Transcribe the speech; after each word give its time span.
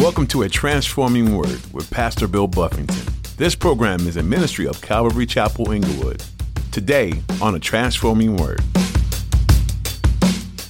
Welcome 0.00 0.26
to 0.28 0.44
A 0.44 0.48
Transforming 0.48 1.36
Word 1.36 1.60
with 1.74 1.90
Pastor 1.90 2.26
Bill 2.26 2.46
Buffington. 2.46 3.04
This 3.36 3.54
program 3.54 4.08
is 4.08 4.16
a 4.16 4.22
ministry 4.22 4.66
of 4.66 4.80
Calvary 4.80 5.26
Chapel 5.26 5.72
Inglewood. 5.72 6.24
Today 6.72 7.12
on 7.42 7.54
A 7.54 7.60
Transforming 7.60 8.38
Word. 8.38 8.62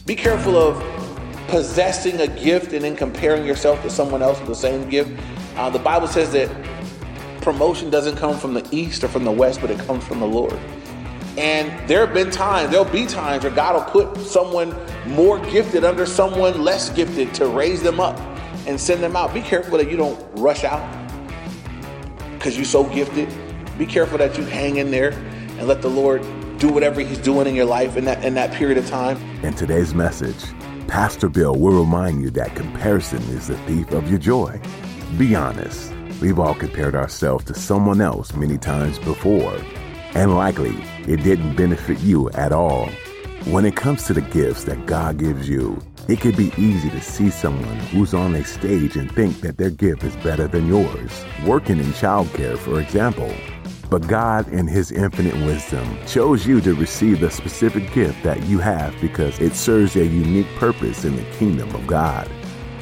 Be 0.05 0.17
careful 0.17 0.57
of 0.57 0.83
possessing 1.47 2.21
a 2.21 2.27
gift 2.27 2.73
and 2.73 2.83
then 2.83 2.97
comparing 2.97 3.47
yourself 3.47 3.81
to 3.83 3.89
someone 3.89 4.21
else 4.21 4.41
with 4.41 4.49
the 4.49 4.55
same 4.57 4.91
gift. 4.91 5.13
Uh, 5.55 5.71
the 5.71 5.79
Bible 5.79 6.09
says 6.09 6.33
that 6.33 6.51
promotion 7.41 7.89
doesn't 7.89 8.17
come 8.17 8.37
from 8.37 8.53
the 8.53 8.69
east 8.73 9.05
or 9.05 9.09
from 9.09 9.23
the 9.23 9.31
west, 9.31 9.61
but 9.61 9.71
it 9.71 9.79
comes 9.87 10.03
from 10.03 10.19
the 10.19 10.27
Lord. 10.27 10.59
And 11.39 11.89
there 11.89 12.05
have 12.05 12.13
been 12.13 12.33
times, 12.33 12.73
there'll 12.73 12.85
be 12.85 13.07
times 13.07 13.45
where 13.45 13.55
God 13.55 13.77
will 13.77 14.07
put 14.07 14.27
someone 14.27 14.75
more 15.07 15.39
gifted 15.39 15.85
under 15.85 16.05
someone 16.05 16.65
less 16.65 16.91
gifted 16.91 17.33
to 17.35 17.47
raise 17.47 17.81
them 17.81 18.01
up 18.01 18.19
and 18.67 18.81
send 18.81 19.03
them 19.03 19.17
out. 19.17 19.33
Be 19.33 19.41
careful 19.41 19.79
that 19.79 19.91
you 19.91 19.97
don't 19.97 20.19
rush 20.39 20.65
out 20.65 20.81
because 22.35 22.57
you're 22.57 22.65
so 22.65 22.85
gifted. 22.85 23.29
Be 23.79 23.87
careful 23.87 24.19
that 24.19 24.37
you 24.37 24.45
hang 24.45 24.77
in 24.77 24.91
there 24.91 25.13
and 25.59 25.67
let 25.67 25.83
the 25.83 25.91
Lord 25.91 26.23
do 26.59 26.69
whatever 26.69 27.01
He's 27.01 27.19
doing 27.19 27.47
in 27.47 27.55
your 27.55 27.67
life 27.67 27.97
in 27.97 28.05
that 28.05 28.25
in 28.25 28.35
that 28.35 28.53
period 28.53 28.79
of 28.79 28.87
time. 28.89 29.19
In 29.45 29.55
today's 29.55 29.95
message, 29.95 30.45
Pastor 30.87 31.29
Bill 31.29 31.57
will 31.57 31.79
remind 31.79 32.23
you 32.23 32.31
that 32.31 32.55
comparison 32.55 33.23
is 33.31 33.49
the 33.49 33.57
thief 33.59 33.91
of 33.93 34.09
your 34.11 34.19
joy. 34.19 34.61
Be 35.19 35.35
honest. 35.35 35.93
We've 36.21 36.39
all 36.39 36.55
compared 36.55 36.95
ourselves 36.95 37.47
to 37.47 37.55
someone 37.55 38.03
else 38.03 38.35
many 38.35 38.59
times 38.59 38.99
before, 38.99 39.57
and 40.15 40.35
likely 40.35 40.75
it 41.09 41.23
didn't 41.23 41.57
benefit 41.57 41.99
you 42.01 42.29
at 42.31 42.53
all. 42.53 42.91
When 43.47 43.65
it 43.65 43.75
comes 43.75 44.05
to 44.05 44.13
the 44.13 44.21
gifts 44.21 44.65
that 44.65 44.85
God 44.85 45.17
gives 45.17 45.49
you, 45.49 45.81
it 46.09 46.21
could 46.21 46.37
be 46.37 46.53
easy 46.57 46.91
to 46.91 47.01
see 47.01 47.31
someone 47.31 47.79
who's 47.91 48.15
on 48.15 48.35
a 48.35 48.45
stage 48.45 48.97
and 48.97 49.11
think 49.13 49.41
that 49.41 49.57
their 49.57 49.71
gift 49.71 50.03
is 50.03 50.17
better 50.17 50.49
than 50.49 50.67
yours. 50.67 51.25
Working 51.45 51.79
in 51.79 51.87
childcare, 51.87 52.59
for 52.59 52.81
example. 52.81 53.33
But 53.91 54.07
God, 54.07 54.49
in 54.49 54.67
His 54.67 54.93
infinite 54.93 55.35
wisdom, 55.47 55.99
chose 56.07 56.47
you 56.47 56.61
to 56.63 56.75
receive 56.75 57.21
the 57.21 57.31
specific 57.31 57.93
gift 57.93 58.23
that 58.23 58.43
you 58.45 58.59
have 58.59 58.95
because 59.01 59.39
it 59.41 59.55
serves 59.55 59.97
a 59.97 60.05
unique 60.05 60.49
purpose 60.57 61.05
in 61.05 61.17
the 61.17 61.25
kingdom 61.33 61.75
of 61.75 61.87
God. 61.87 62.29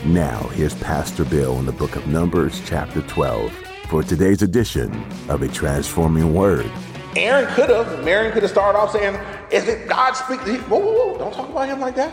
Now, 0.05 0.39
here's 0.53 0.75
Pastor 0.75 1.25
Bill 1.25 1.59
in 1.59 1.67
the 1.67 1.73
book 1.73 1.97
of 1.97 2.07
Numbers, 2.07 2.63
chapter 2.65 3.03
12, 3.03 3.53
for 3.89 4.03
today's 4.03 4.43
edition 4.43 4.93
of 5.29 5.43
A 5.43 5.49
Transforming 5.49 6.35
Word. 6.35 6.71
Aaron 7.17 7.53
could 7.55 7.71
have, 7.71 8.05
Miriam 8.05 8.33
could 8.33 8.43
have 8.43 8.53
started 8.53 8.79
off 8.79 8.93
saying, 8.93 9.19
Is 9.51 9.67
it 9.67 9.89
God 9.89 10.13
speaking? 10.13 10.61
Whoa, 10.69 10.79
whoa, 10.79 10.93
whoa, 10.93 11.19
don't 11.19 11.33
talk 11.33 11.49
about 11.49 11.69
him 11.69 11.81
like 11.81 11.97
that. 11.97 12.13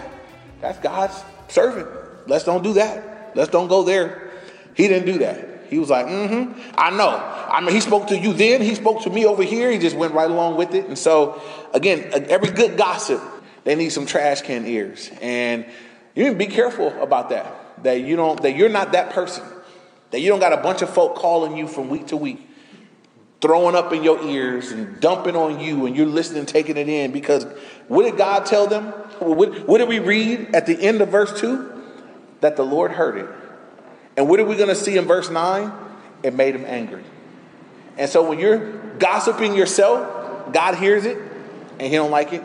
That's 0.61 0.79
God's 0.79 1.23
servant. 1.47 1.89
Let's 2.27 2.43
don't 2.43 2.63
do 2.63 2.73
that. 2.73 3.31
Let's 3.35 3.51
don't 3.51 3.67
go 3.67 3.83
there. 3.83 4.31
He 4.75 4.87
didn't 4.87 5.05
do 5.05 5.19
that. 5.19 5.55
He 5.69 5.79
was 5.79 5.89
like, 5.89 6.05
mm-hmm, 6.05 6.59
I 6.77 6.91
know. 6.91 7.09
I 7.09 7.61
mean, 7.61 7.73
he 7.73 7.81
spoke 7.81 8.07
to 8.07 8.17
you 8.17 8.33
then. 8.33 8.61
He 8.61 8.75
spoke 8.75 9.03
to 9.03 9.09
me 9.09 9.25
over 9.25 9.43
here. 9.43 9.71
He 9.71 9.79
just 9.79 9.95
went 9.95 10.13
right 10.13 10.29
along 10.29 10.57
with 10.57 10.75
it. 10.75 10.85
And 10.85 10.97
so, 10.97 11.41
again, 11.73 12.25
every 12.29 12.51
good 12.51 12.77
gossip, 12.77 13.21
they 13.63 13.75
need 13.75 13.89
some 13.89 14.05
trash 14.05 14.41
can 14.41 14.65
ears. 14.65 15.09
And 15.21 15.65
you 16.13 16.23
need 16.23 16.29
to 16.31 16.35
be 16.35 16.47
careful 16.47 16.89
about 17.01 17.29
that. 17.29 17.83
That 17.83 18.01
you 18.01 18.15
don't, 18.15 18.41
that 18.41 18.55
you're 18.55 18.69
not 18.69 18.91
that 18.91 19.09
person. 19.11 19.43
That 20.11 20.21
you 20.21 20.29
don't 20.29 20.39
got 20.39 20.53
a 20.53 20.57
bunch 20.57 20.81
of 20.81 20.89
folk 20.89 21.15
calling 21.15 21.57
you 21.57 21.67
from 21.67 21.89
week 21.89 22.07
to 22.07 22.17
week, 22.17 22.47
throwing 23.45 23.75
up 23.75 23.93
in 23.93 24.03
your 24.03 24.21
ears 24.23 24.71
and 24.71 24.99
dumping 24.99 25.35
on 25.35 25.59
you, 25.59 25.85
and 25.85 25.95
you're 25.95 26.07
listening, 26.07 26.47
taking 26.47 26.77
it 26.77 26.89
in. 26.89 27.11
Because 27.11 27.45
what 27.87 28.03
did 28.03 28.17
God 28.17 28.45
tell 28.45 28.65
them? 28.65 28.85
What, 29.19 29.67
what 29.67 29.77
did 29.77 29.87
we 29.87 29.99
read 29.99 30.55
at 30.55 30.65
the 30.65 30.79
end 30.79 31.01
of 31.01 31.09
verse 31.09 31.39
2? 31.39 31.71
That 32.41 32.55
the 32.55 32.65
Lord 32.65 32.91
heard 32.91 33.17
it. 33.17 33.29
And 34.17 34.27
what 34.27 34.39
are 34.39 34.45
we 34.45 34.55
going 34.55 34.69
to 34.69 34.75
see 34.75 34.97
in 34.97 35.05
verse 35.05 35.29
9? 35.29 35.71
It 36.23 36.33
made 36.33 36.55
him 36.55 36.65
angry. 36.65 37.03
And 37.97 38.09
so 38.09 38.27
when 38.27 38.39
you're 38.39 38.71
gossiping 38.97 39.55
yourself, 39.55 40.51
God 40.51 40.75
hears 40.75 41.05
it 41.05 41.17
and 41.79 41.81
he 41.81 41.91
don't 41.91 42.11
like 42.11 42.33
it. 42.33 42.43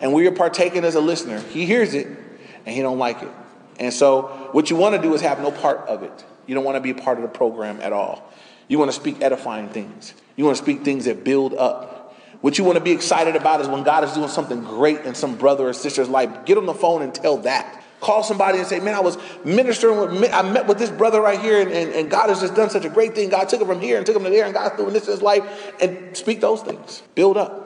And 0.00 0.12
when 0.12 0.22
you're 0.22 0.32
partaking 0.32 0.84
as 0.84 0.94
a 0.94 1.00
listener, 1.00 1.40
he 1.40 1.64
hears 1.64 1.94
it 1.94 2.06
and 2.06 2.74
he 2.74 2.82
don't 2.82 2.98
like 2.98 3.22
it. 3.22 3.30
And 3.78 3.92
so 3.92 4.48
what 4.52 4.70
you 4.70 4.76
want 4.76 4.96
to 4.96 5.02
do 5.02 5.14
is 5.14 5.22
have 5.22 5.40
no 5.40 5.50
part 5.50 5.78
of 5.88 6.02
it. 6.02 6.24
You 6.46 6.54
don't 6.54 6.64
want 6.64 6.76
to 6.76 6.80
be 6.80 6.90
a 6.90 6.94
part 6.94 7.18
of 7.18 7.22
the 7.22 7.28
program 7.28 7.80
at 7.80 7.92
all. 7.92 8.30
You 8.68 8.78
want 8.78 8.90
to 8.90 8.96
speak 8.96 9.22
edifying 9.22 9.68
things. 9.68 10.14
You 10.36 10.44
want 10.44 10.56
to 10.56 10.62
speak 10.62 10.82
things 10.82 11.06
that 11.06 11.24
build 11.24 11.54
up. 11.54 12.14
What 12.42 12.58
you 12.58 12.64
want 12.64 12.76
to 12.76 12.84
be 12.84 12.92
excited 12.92 13.34
about 13.34 13.60
is 13.62 13.68
when 13.68 13.82
God 13.82 14.04
is 14.04 14.12
doing 14.12 14.28
something 14.28 14.62
great 14.62 15.00
in 15.00 15.14
some 15.14 15.36
brother 15.36 15.68
or 15.68 15.72
sister's 15.72 16.08
life. 16.08 16.44
Get 16.44 16.58
on 16.58 16.66
the 16.66 16.74
phone 16.74 17.02
and 17.02 17.14
tell 17.14 17.38
that. 17.38 17.82
Call 18.00 18.22
somebody 18.22 18.58
and 18.58 18.66
say, 18.66 18.78
Man, 18.78 18.94
I 18.94 19.00
was 19.00 19.16
ministering 19.44 20.20
with, 20.20 20.32
I 20.32 20.42
met 20.42 20.66
with 20.66 20.78
this 20.78 20.90
brother 20.90 21.20
right 21.20 21.40
here, 21.40 21.62
and, 21.62 21.72
and, 21.72 21.92
and 21.92 22.10
God 22.10 22.28
has 22.28 22.40
just 22.42 22.54
done 22.54 22.68
such 22.68 22.84
a 22.84 22.90
great 22.90 23.14
thing. 23.14 23.30
God 23.30 23.48
took 23.48 23.60
him 23.60 23.66
from 23.66 23.80
here 23.80 23.96
and 23.96 24.04
took 24.04 24.14
him 24.14 24.24
to 24.24 24.30
there, 24.30 24.44
and 24.44 24.52
God's 24.52 24.76
doing 24.76 24.92
this 24.92 25.06
in 25.06 25.12
his 25.12 25.22
life. 25.22 25.72
And 25.80 26.14
speak 26.14 26.42
those 26.42 26.60
things. 26.60 27.02
Build 27.14 27.38
up. 27.38 27.64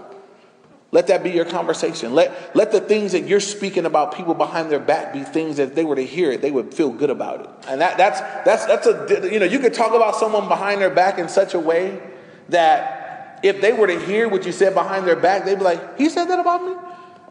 Let 0.92 1.09
that 1.09 1.22
be 1.22 1.30
your 1.30 1.44
conversation. 1.44 2.14
Let, 2.14 2.56
let 2.56 2.72
the 2.72 2.80
things 2.80 3.12
that 3.12 3.26
you're 3.26 3.41
speaking 3.41 3.86
about 3.86 4.14
people 4.14 4.34
behind 4.34 4.70
their 4.70 4.80
back 4.80 5.12
be 5.12 5.22
things 5.22 5.59
that 5.59 5.69
if 5.69 5.75
they 5.75 5.84
were 5.84 5.97
to 5.97 6.04
hear 6.04 6.32
it, 6.32 6.42
they 6.42 6.50
would 6.50 6.75
feel 6.75 6.91
good 6.91 7.10
about 7.10 7.41
it. 7.41 7.69
And 7.69 7.80
that, 7.80 7.97
that's, 7.97 8.20
that's, 8.44 8.66
that's 8.66 8.86
a, 8.86 9.32
you 9.32 9.38
know, 9.38 9.47
you 9.47 9.60
could 9.60 9.75
talk 9.75 9.94
about 9.94 10.16
someone 10.16 10.48
behind 10.48 10.80
their 10.80 10.91
back 10.91 11.19
in 11.19 11.28
such 11.28 11.54
a 11.54 11.60
way 11.60 12.00
that 12.50 13.40
if 13.42 13.60
they 13.60 13.72
were 13.72 13.86
to 13.86 13.98
hear 13.98 14.28
what 14.28 14.46
you 14.46 14.52
said 14.52 14.74
behind 14.74 15.06
their 15.06 15.16
back, 15.16 15.44
they'd 15.44 15.58
be 15.58 15.64
like, 15.64 15.98
he 15.98 16.08
said 16.08 16.26
that 16.26 16.38
about 16.38 16.64
me? 16.64 16.74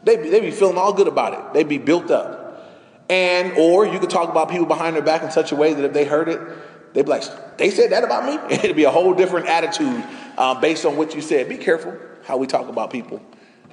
They'd 0.02 0.22
be, 0.22 0.30
they'd 0.30 0.40
be 0.40 0.50
feeling 0.50 0.76
all 0.76 0.92
good 0.92 1.08
about 1.08 1.34
it. 1.34 1.54
They'd 1.54 1.68
be 1.68 1.78
built 1.78 2.10
up. 2.10 2.38
And, 3.08 3.54
or 3.58 3.86
you 3.86 3.98
could 3.98 4.10
talk 4.10 4.28
about 4.28 4.50
people 4.50 4.66
behind 4.66 4.96
their 4.96 5.02
back 5.02 5.22
in 5.22 5.30
such 5.30 5.52
a 5.52 5.56
way 5.56 5.74
that 5.74 5.84
if 5.84 5.92
they 5.92 6.04
heard 6.04 6.28
it, 6.28 6.40
they'd 6.94 7.02
be 7.02 7.10
like, 7.10 7.58
they 7.58 7.70
said 7.70 7.90
that 7.92 8.04
about 8.04 8.24
me? 8.24 8.54
It'd 8.56 8.76
be 8.76 8.84
a 8.84 8.90
whole 8.90 9.14
different 9.14 9.46
attitude 9.46 10.04
uh, 10.38 10.60
based 10.60 10.84
on 10.86 10.96
what 10.96 11.14
you 11.14 11.20
said. 11.20 11.48
Be 11.48 11.56
careful 11.56 11.96
how 12.24 12.36
we 12.36 12.46
talk 12.46 12.68
about 12.68 12.90
people 12.90 13.20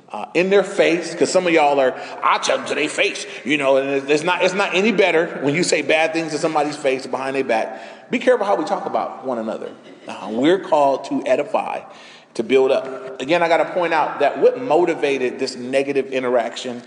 uh, 0.10 0.26
in 0.34 0.50
their 0.50 0.64
face, 0.64 1.12
because 1.12 1.32
some 1.32 1.46
of 1.48 1.54
y'all 1.54 1.80
are, 1.80 1.94
I 2.24 2.38
tell 2.38 2.58
them 2.58 2.68
to 2.68 2.76
their 2.76 2.88
face, 2.88 3.26
you 3.44 3.58
know, 3.58 3.78
and 3.78 4.10
it's 4.10 4.24
not, 4.24 4.44
it's 4.44 4.54
not 4.54 4.74
any 4.74 4.92
better 4.92 5.28
when 5.44 5.54
you 5.54 5.64
say 5.64 5.82
bad 5.82 6.14
things 6.14 6.32
to 6.32 6.38
somebody's 6.38 6.78
face 6.78 7.06
behind 7.06 7.36
their 7.36 7.44
back. 7.44 8.10
Be 8.10 8.20
careful 8.20 8.46
how 8.46 8.56
we 8.56 8.64
talk 8.64 8.86
about 8.86 9.26
one 9.26 9.38
another. 9.38 9.74
Uh, 10.08 10.30
we're 10.32 10.60
called 10.60 11.04
to 11.06 11.26
edify, 11.26 11.82
to 12.36 12.44
build 12.44 12.72
up. 12.72 13.20
Again, 13.20 13.44
I 13.44 13.50
got 13.50 13.58
to 13.58 13.74
point 13.74 13.94
out 13.94 14.20
that 14.20 14.40
what 14.40 14.62
motivated 14.62 15.40
this 15.40 15.58
negative 15.58 16.14
interaction, 16.14 16.84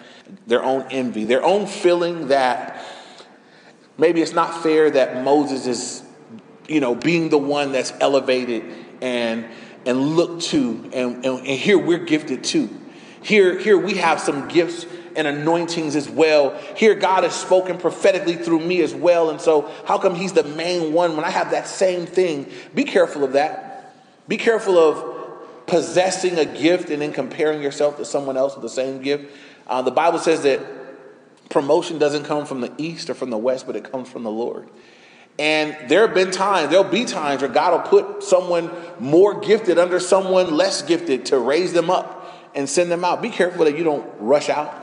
their 0.46 0.62
own 0.62 0.86
envy, 0.90 1.24
their 1.24 1.44
own 1.44 1.66
feeling 1.66 2.28
that 2.28 2.82
maybe 3.98 4.22
it's 4.22 4.32
not 4.32 4.62
fair 4.62 4.90
that 4.90 5.22
Moses 5.22 5.66
is, 5.66 6.02
you 6.68 6.80
know, 6.80 6.94
being 6.94 7.28
the 7.28 7.36
one 7.36 7.72
that's 7.72 7.92
elevated 8.00 8.64
and 9.02 9.46
and 9.86 9.98
looked 9.98 10.42
to, 10.42 10.90
and, 10.92 11.24
and, 11.24 11.38
and 11.38 11.46
here 11.46 11.78
we're 11.78 12.04
gifted 12.04 12.44
too. 12.44 12.68
Here, 13.22 13.58
here 13.58 13.78
we 13.78 13.94
have 13.94 14.20
some 14.20 14.48
gifts 14.48 14.86
and 15.16 15.26
anointings 15.26 15.96
as 15.96 16.08
well. 16.08 16.56
Here, 16.76 16.94
God 16.94 17.24
has 17.24 17.34
spoken 17.34 17.78
prophetically 17.78 18.36
through 18.36 18.60
me 18.60 18.80
as 18.82 18.94
well. 18.94 19.30
And 19.30 19.40
so, 19.40 19.70
how 19.86 19.98
come 19.98 20.14
He's 20.14 20.32
the 20.32 20.44
main 20.44 20.92
one 20.92 21.16
when 21.16 21.24
I 21.24 21.30
have 21.30 21.50
that 21.50 21.66
same 21.66 22.06
thing? 22.06 22.50
Be 22.74 22.84
careful 22.84 23.24
of 23.24 23.32
that. 23.32 23.94
Be 24.28 24.36
careful 24.36 24.78
of 24.78 25.66
possessing 25.66 26.38
a 26.38 26.44
gift 26.44 26.90
and 26.90 27.02
then 27.02 27.12
comparing 27.12 27.62
yourself 27.62 27.96
to 27.98 28.04
someone 28.04 28.36
else 28.36 28.54
with 28.54 28.62
the 28.62 28.68
same 28.68 29.02
gift. 29.02 29.32
Uh, 29.66 29.82
the 29.82 29.90
Bible 29.90 30.18
says 30.18 30.42
that 30.42 30.60
promotion 31.48 31.98
doesn't 31.98 32.24
come 32.24 32.46
from 32.46 32.60
the 32.60 32.72
east 32.78 33.10
or 33.10 33.14
from 33.14 33.30
the 33.30 33.38
west, 33.38 33.66
but 33.66 33.76
it 33.76 33.90
comes 33.90 34.08
from 34.08 34.22
the 34.22 34.30
Lord. 34.30 34.68
And 35.38 35.76
there 35.88 36.06
have 36.06 36.14
been 36.14 36.30
times, 36.30 36.70
there'll 36.70 36.84
be 36.84 37.04
times 37.04 37.40
where 37.40 37.50
God 37.50 37.72
will 37.72 38.02
put 38.02 38.22
someone 38.22 38.70
more 38.98 39.40
gifted 39.40 39.78
under 39.78 39.98
someone 39.98 40.54
less 40.54 40.82
gifted 40.82 41.26
to 41.26 41.38
raise 41.38 41.72
them 41.72 41.88
up 41.88 42.19
and 42.54 42.68
send 42.68 42.90
them 42.90 43.04
out. 43.04 43.22
Be 43.22 43.30
careful 43.30 43.64
that 43.64 43.76
you 43.76 43.84
don't 43.84 44.06
rush 44.18 44.48
out 44.48 44.74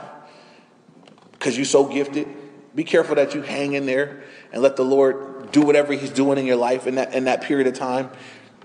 because 1.32 1.56
you're 1.56 1.66
so 1.66 1.84
gifted. 1.84 2.28
Be 2.74 2.84
careful 2.84 3.16
that 3.16 3.34
you 3.34 3.42
hang 3.42 3.72
in 3.72 3.86
there 3.86 4.22
and 4.52 4.62
let 4.62 4.76
the 4.76 4.84
Lord 4.84 5.50
do 5.52 5.62
whatever 5.62 5.92
He's 5.92 6.10
doing 6.10 6.38
in 6.38 6.46
your 6.46 6.56
life 6.56 6.86
in 6.86 6.96
that 6.96 7.14
in 7.14 7.24
that 7.24 7.42
period 7.42 7.66
of 7.66 7.74
time. 7.74 8.10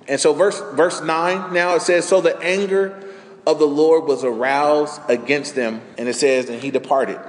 And 0.07 0.19
so 0.19 0.33
verse 0.33 0.59
verse 0.73 1.01
9 1.01 1.53
now 1.53 1.75
it 1.75 1.81
says, 1.81 2.07
So 2.07 2.21
the 2.21 2.37
anger 2.39 3.03
of 3.45 3.59
the 3.59 3.67
Lord 3.67 4.05
was 4.05 4.23
aroused 4.23 5.01
against 5.09 5.55
them, 5.55 5.81
and 5.97 6.07
it 6.07 6.15
says, 6.15 6.49
and 6.49 6.61
he 6.61 6.71
departed. 6.71 7.19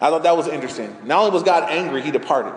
I 0.00 0.10
thought 0.10 0.22
that 0.22 0.36
was 0.36 0.48
interesting. 0.48 0.96
Not 1.04 1.20
only 1.20 1.32
was 1.32 1.42
God 1.42 1.70
angry, 1.70 2.02
he 2.02 2.10
departed. 2.10 2.54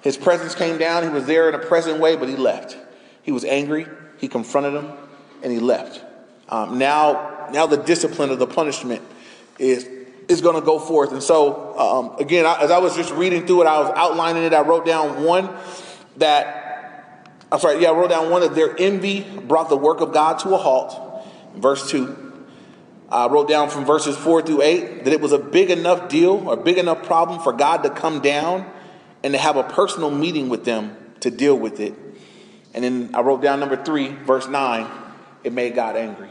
His 0.00 0.16
presence 0.16 0.54
came 0.54 0.78
down, 0.78 1.02
he 1.02 1.08
was 1.08 1.26
there 1.26 1.48
in 1.48 1.54
a 1.54 1.58
present 1.58 2.00
way, 2.00 2.16
but 2.16 2.28
he 2.28 2.36
left. 2.36 2.76
He 3.22 3.32
was 3.32 3.44
angry, 3.44 3.86
he 4.18 4.28
confronted 4.28 4.74
them, 4.74 4.92
and 5.42 5.52
he 5.52 5.58
left. 5.58 6.04
Um, 6.48 6.78
now 6.78 7.37
now 7.52 7.66
the 7.66 7.76
discipline 7.76 8.30
of 8.30 8.38
the 8.38 8.46
punishment 8.46 9.02
is 9.58 9.88
is 10.28 10.42
going 10.42 10.54
to 10.54 10.60
go 10.60 10.78
forth. 10.78 11.12
And 11.12 11.22
so, 11.22 11.76
um, 11.78 12.20
again, 12.20 12.44
I, 12.44 12.60
as 12.60 12.70
I 12.70 12.78
was 12.78 12.94
just 12.94 13.12
reading 13.12 13.46
through 13.46 13.62
it, 13.62 13.66
I 13.66 13.80
was 13.80 13.90
outlining 13.96 14.44
it. 14.44 14.52
I 14.52 14.60
wrote 14.60 14.84
down 14.84 15.24
one 15.24 15.48
that, 16.18 17.26
I'm 17.50 17.58
sorry, 17.58 17.82
yeah, 17.82 17.88
I 17.88 17.92
wrote 17.94 18.10
down 18.10 18.30
one 18.30 18.42
that 18.42 18.54
their 18.54 18.78
envy 18.78 19.22
brought 19.22 19.70
the 19.70 19.76
work 19.76 20.00
of 20.00 20.12
God 20.12 20.38
to 20.40 20.50
a 20.50 20.58
halt. 20.58 21.26
Verse 21.56 21.90
2. 21.90 22.26
I 23.10 23.26
wrote 23.28 23.48
down 23.48 23.70
from 23.70 23.86
verses 23.86 24.18
4 24.18 24.42
through 24.42 24.60
8 24.60 25.04
that 25.04 25.12
it 25.14 25.20
was 25.22 25.32
a 25.32 25.38
big 25.38 25.70
enough 25.70 26.10
deal 26.10 26.46
or 26.46 26.58
big 26.58 26.76
enough 26.76 27.04
problem 27.04 27.40
for 27.40 27.54
God 27.54 27.82
to 27.84 27.90
come 27.90 28.20
down 28.20 28.70
and 29.22 29.32
to 29.32 29.38
have 29.38 29.56
a 29.56 29.64
personal 29.64 30.10
meeting 30.10 30.50
with 30.50 30.64
them 30.64 30.94
to 31.20 31.30
deal 31.30 31.58
with 31.58 31.80
it. 31.80 31.94
And 32.74 32.84
then 32.84 33.10
I 33.14 33.22
wrote 33.22 33.40
down 33.40 33.60
number 33.60 33.82
three, 33.82 34.08
verse 34.08 34.46
nine, 34.46 34.90
it 35.42 35.54
made 35.54 35.74
God 35.74 35.96
angry. 35.96 36.28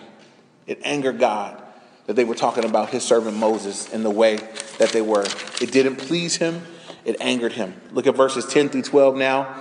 It 0.67 0.81
angered 0.83 1.19
God 1.19 1.61
that 2.05 2.15
they 2.15 2.25
were 2.25 2.35
talking 2.35 2.65
about 2.65 2.89
his 2.89 3.03
servant 3.03 3.37
Moses 3.37 3.91
in 3.91 4.03
the 4.03 4.09
way 4.09 4.37
that 4.77 4.89
they 4.91 5.01
were. 5.01 5.25
It 5.61 5.71
didn't 5.71 5.95
please 5.95 6.35
him, 6.35 6.61
it 7.05 7.15
angered 7.19 7.53
him. 7.53 7.73
Look 7.91 8.05
at 8.05 8.15
verses 8.15 8.45
10 8.45 8.69
through 8.69 8.83
12 8.83 9.15
now. 9.15 9.55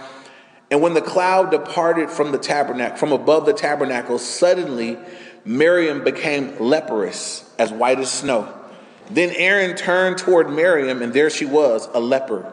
And 0.71 0.83
when 0.83 0.95
the 0.95 1.01
cloud 1.01 1.51
departed 1.51 2.11
from 2.11 2.33
the 2.33 2.39
tabernacle, 2.39 2.97
from 2.97 3.13
above 3.13 3.47
the 3.47 3.53
tabernacle, 3.53 4.19
suddenly 4.19 4.99
Miriam 5.45 6.03
became 6.03 6.59
leprous, 6.59 7.49
as 7.57 7.73
white 7.73 8.01
as 8.01 8.11
snow. 8.11 8.53
Then 9.09 9.31
Aaron 9.37 9.77
turned 9.77 10.19
toward 10.19 10.51
Miriam, 10.51 11.03
and 11.03 11.13
there 11.13 11.31
she 11.31 11.47
was, 11.47 11.89
a 11.95 12.01
leper. 12.01 12.53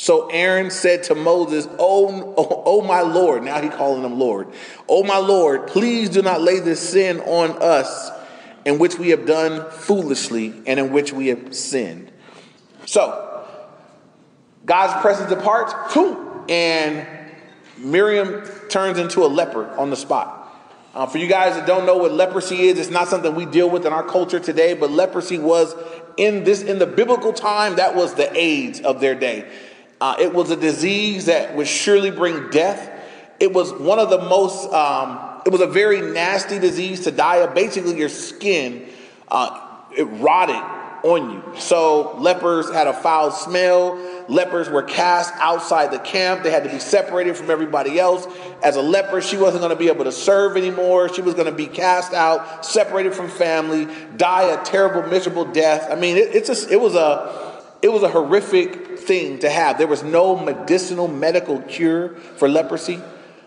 So 0.00 0.28
Aaron 0.28 0.70
said 0.70 1.02
to 1.04 1.14
Moses, 1.14 1.68
oh, 1.78 2.32
oh, 2.34 2.62
oh, 2.64 2.80
my 2.80 3.02
Lord, 3.02 3.42
now 3.42 3.60
he 3.60 3.68
calling 3.68 4.02
him 4.02 4.18
Lord. 4.18 4.48
Oh, 4.88 5.02
my 5.02 5.18
Lord, 5.18 5.66
please 5.66 6.08
do 6.08 6.22
not 6.22 6.40
lay 6.40 6.58
this 6.58 6.80
sin 6.80 7.20
on 7.20 7.62
us 7.62 8.10
in 8.64 8.78
which 8.78 8.98
we 8.98 9.10
have 9.10 9.26
done 9.26 9.70
foolishly 9.70 10.54
and 10.66 10.80
in 10.80 10.90
which 10.90 11.12
we 11.12 11.26
have 11.26 11.54
sinned. 11.54 12.10
So, 12.86 13.46
God's 14.64 14.98
presence 15.02 15.28
departs, 15.28 15.74
boom, 15.92 16.46
and 16.48 17.06
Miriam 17.76 18.48
turns 18.70 18.98
into 18.98 19.22
a 19.22 19.28
leper 19.28 19.68
on 19.76 19.90
the 19.90 19.96
spot. 19.96 20.38
Uh, 20.94 21.04
for 21.04 21.18
you 21.18 21.26
guys 21.26 21.56
that 21.56 21.66
don't 21.66 21.84
know 21.84 21.98
what 21.98 22.12
leprosy 22.12 22.68
is, 22.68 22.78
it's 22.78 22.88
not 22.88 23.08
something 23.08 23.34
we 23.34 23.44
deal 23.44 23.68
with 23.68 23.84
in 23.84 23.92
our 23.92 24.04
culture 24.04 24.40
today, 24.40 24.72
but 24.72 24.90
leprosy 24.90 25.38
was 25.38 25.74
in 26.16 26.44
this 26.44 26.62
in 26.62 26.78
the 26.78 26.86
biblical 26.86 27.34
time 27.34 27.76
that 27.76 27.94
was 27.94 28.14
the 28.14 28.34
AIDS 28.34 28.80
of 28.80 29.02
their 29.02 29.14
day. 29.14 29.46
Uh, 30.00 30.16
it 30.18 30.32
was 30.32 30.50
a 30.50 30.56
disease 30.56 31.26
that 31.26 31.54
would 31.54 31.68
surely 31.68 32.10
bring 32.10 32.50
death. 32.50 32.90
It 33.38 33.52
was 33.52 33.72
one 33.72 33.98
of 33.98 34.10
the 34.10 34.18
most. 34.18 34.72
Um, 34.72 35.40
it 35.44 35.50
was 35.50 35.60
a 35.60 35.66
very 35.66 36.00
nasty 36.00 36.58
disease 36.58 37.00
to 37.00 37.10
die 37.10 37.36
of. 37.36 37.54
Basically, 37.54 37.96
your 37.98 38.08
skin 38.08 38.88
uh, 39.28 39.68
it 39.96 40.04
rotted 40.04 40.62
on 41.02 41.30
you. 41.30 41.60
So 41.60 42.16
lepers 42.18 42.70
had 42.70 42.86
a 42.86 42.92
foul 42.92 43.30
smell. 43.30 43.98
Lepers 44.28 44.68
were 44.68 44.82
cast 44.82 45.32
outside 45.36 45.90
the 45.90 45.98
camp. 45.98 46.42
They 46.42 46.50
had 46.50 46.64
to 46.64 46.70
be 46.70 46.78
separated 46.78 47.36
from 47.36 47.50
everybody 47.50 47.98
else. 47.98 48.26
As 48.62 48.76
a 48.76 48.82
leper, 48.82 49.20
she 49.20 49.36
wasn't 49.36 49.62
going 49.62 49.74
to 49.74 49.78
be 49.78 49.88
able 49.88 50.04
to 50.04 50.12
serve 50.12 50.56
anymore. 50.56 51.12
She 51.12 51.22
was 51.22 51.34
going 51.34 51.46
to 51.46 51.52
be 51.52 51.66
cast 51.66 52.12
out, 52.12 52.64
separated 52.64 53.14
from 53.14 53.28
family, 53.28 53.88
die 54.16 54.52
a 54.52 54.62
terrible, 54.62 55.08
miserable 55.08 55.46
death. 55.46 55.90
I 55.90 55.94
mean, 55.94 56.16
it, 56.16 56.34
it's 56.34 56.48
a, 56.48 56.70
it 56.70 56.80
was 56.80 56.94
a 56.94 57.50
it 57.82 57.90
was 57.90 58.02
a 58.02 58.08
horrific 58.08 58.89
thing 59.00 59.38
to 59.40 59.50
have. 59.50 59.78
There 59.78 59.86
was 59.86 60.02
no 60.02 60.36
medicinal 60.36 61.08
medical 61.08 61.60
cure 61.62 62.14
for 62.16 62.48
leprosy. 62.48 63.00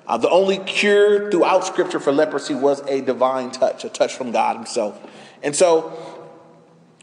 Uh, 0.06 0.18
the 0.18 0.30
only 0.30 0.58
cure 0.58 1.32
throughout 1.32 1.66
Scripture 1.66 2.00
for 2.00 2.12
leprosy 2.12 2.54
was 2.54 2.82
a 2.88 3.02
divine 3.02 3.52
touch, 3.52 3.86
a 3.86 3.90
touch 3.90 4.14
from 4.14 4.32
God 4.32 4.58
Himself. 4.58 5.00
And 5.42 5.56
so 5.56 5.94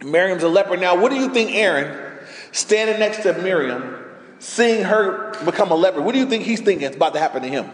Miriam's 0.02 0.43
a 0.43 0.49
leper. 0.49 0.76
Now, 0.76 1.00
what 1.00 1.11
do 1.11 1.17
you 1.17 1.29
think 1.31 1.55
Aaron, 1.55 2.19
standing 2.52 2.99
next 2.99 3.23
to 3.23 3.32
Miriam, 3.35 4.05
seeing 4.38 4.85
her 4.85 5.32
become 5.44 5.70
a 5.70 5.75
leper, 5.75 6.00
what 6.00 6.12
do 6.12 6.19
you 6.19 6.26
think 6.26 6.44
he's 6.44 6.61
thinking 6.61 6.88
is 6.88 6.96
about 6.96 7.14
to 7.14 7.20
happen 7.20 7.43
to 7.43 7.49
him? 7.49 7.70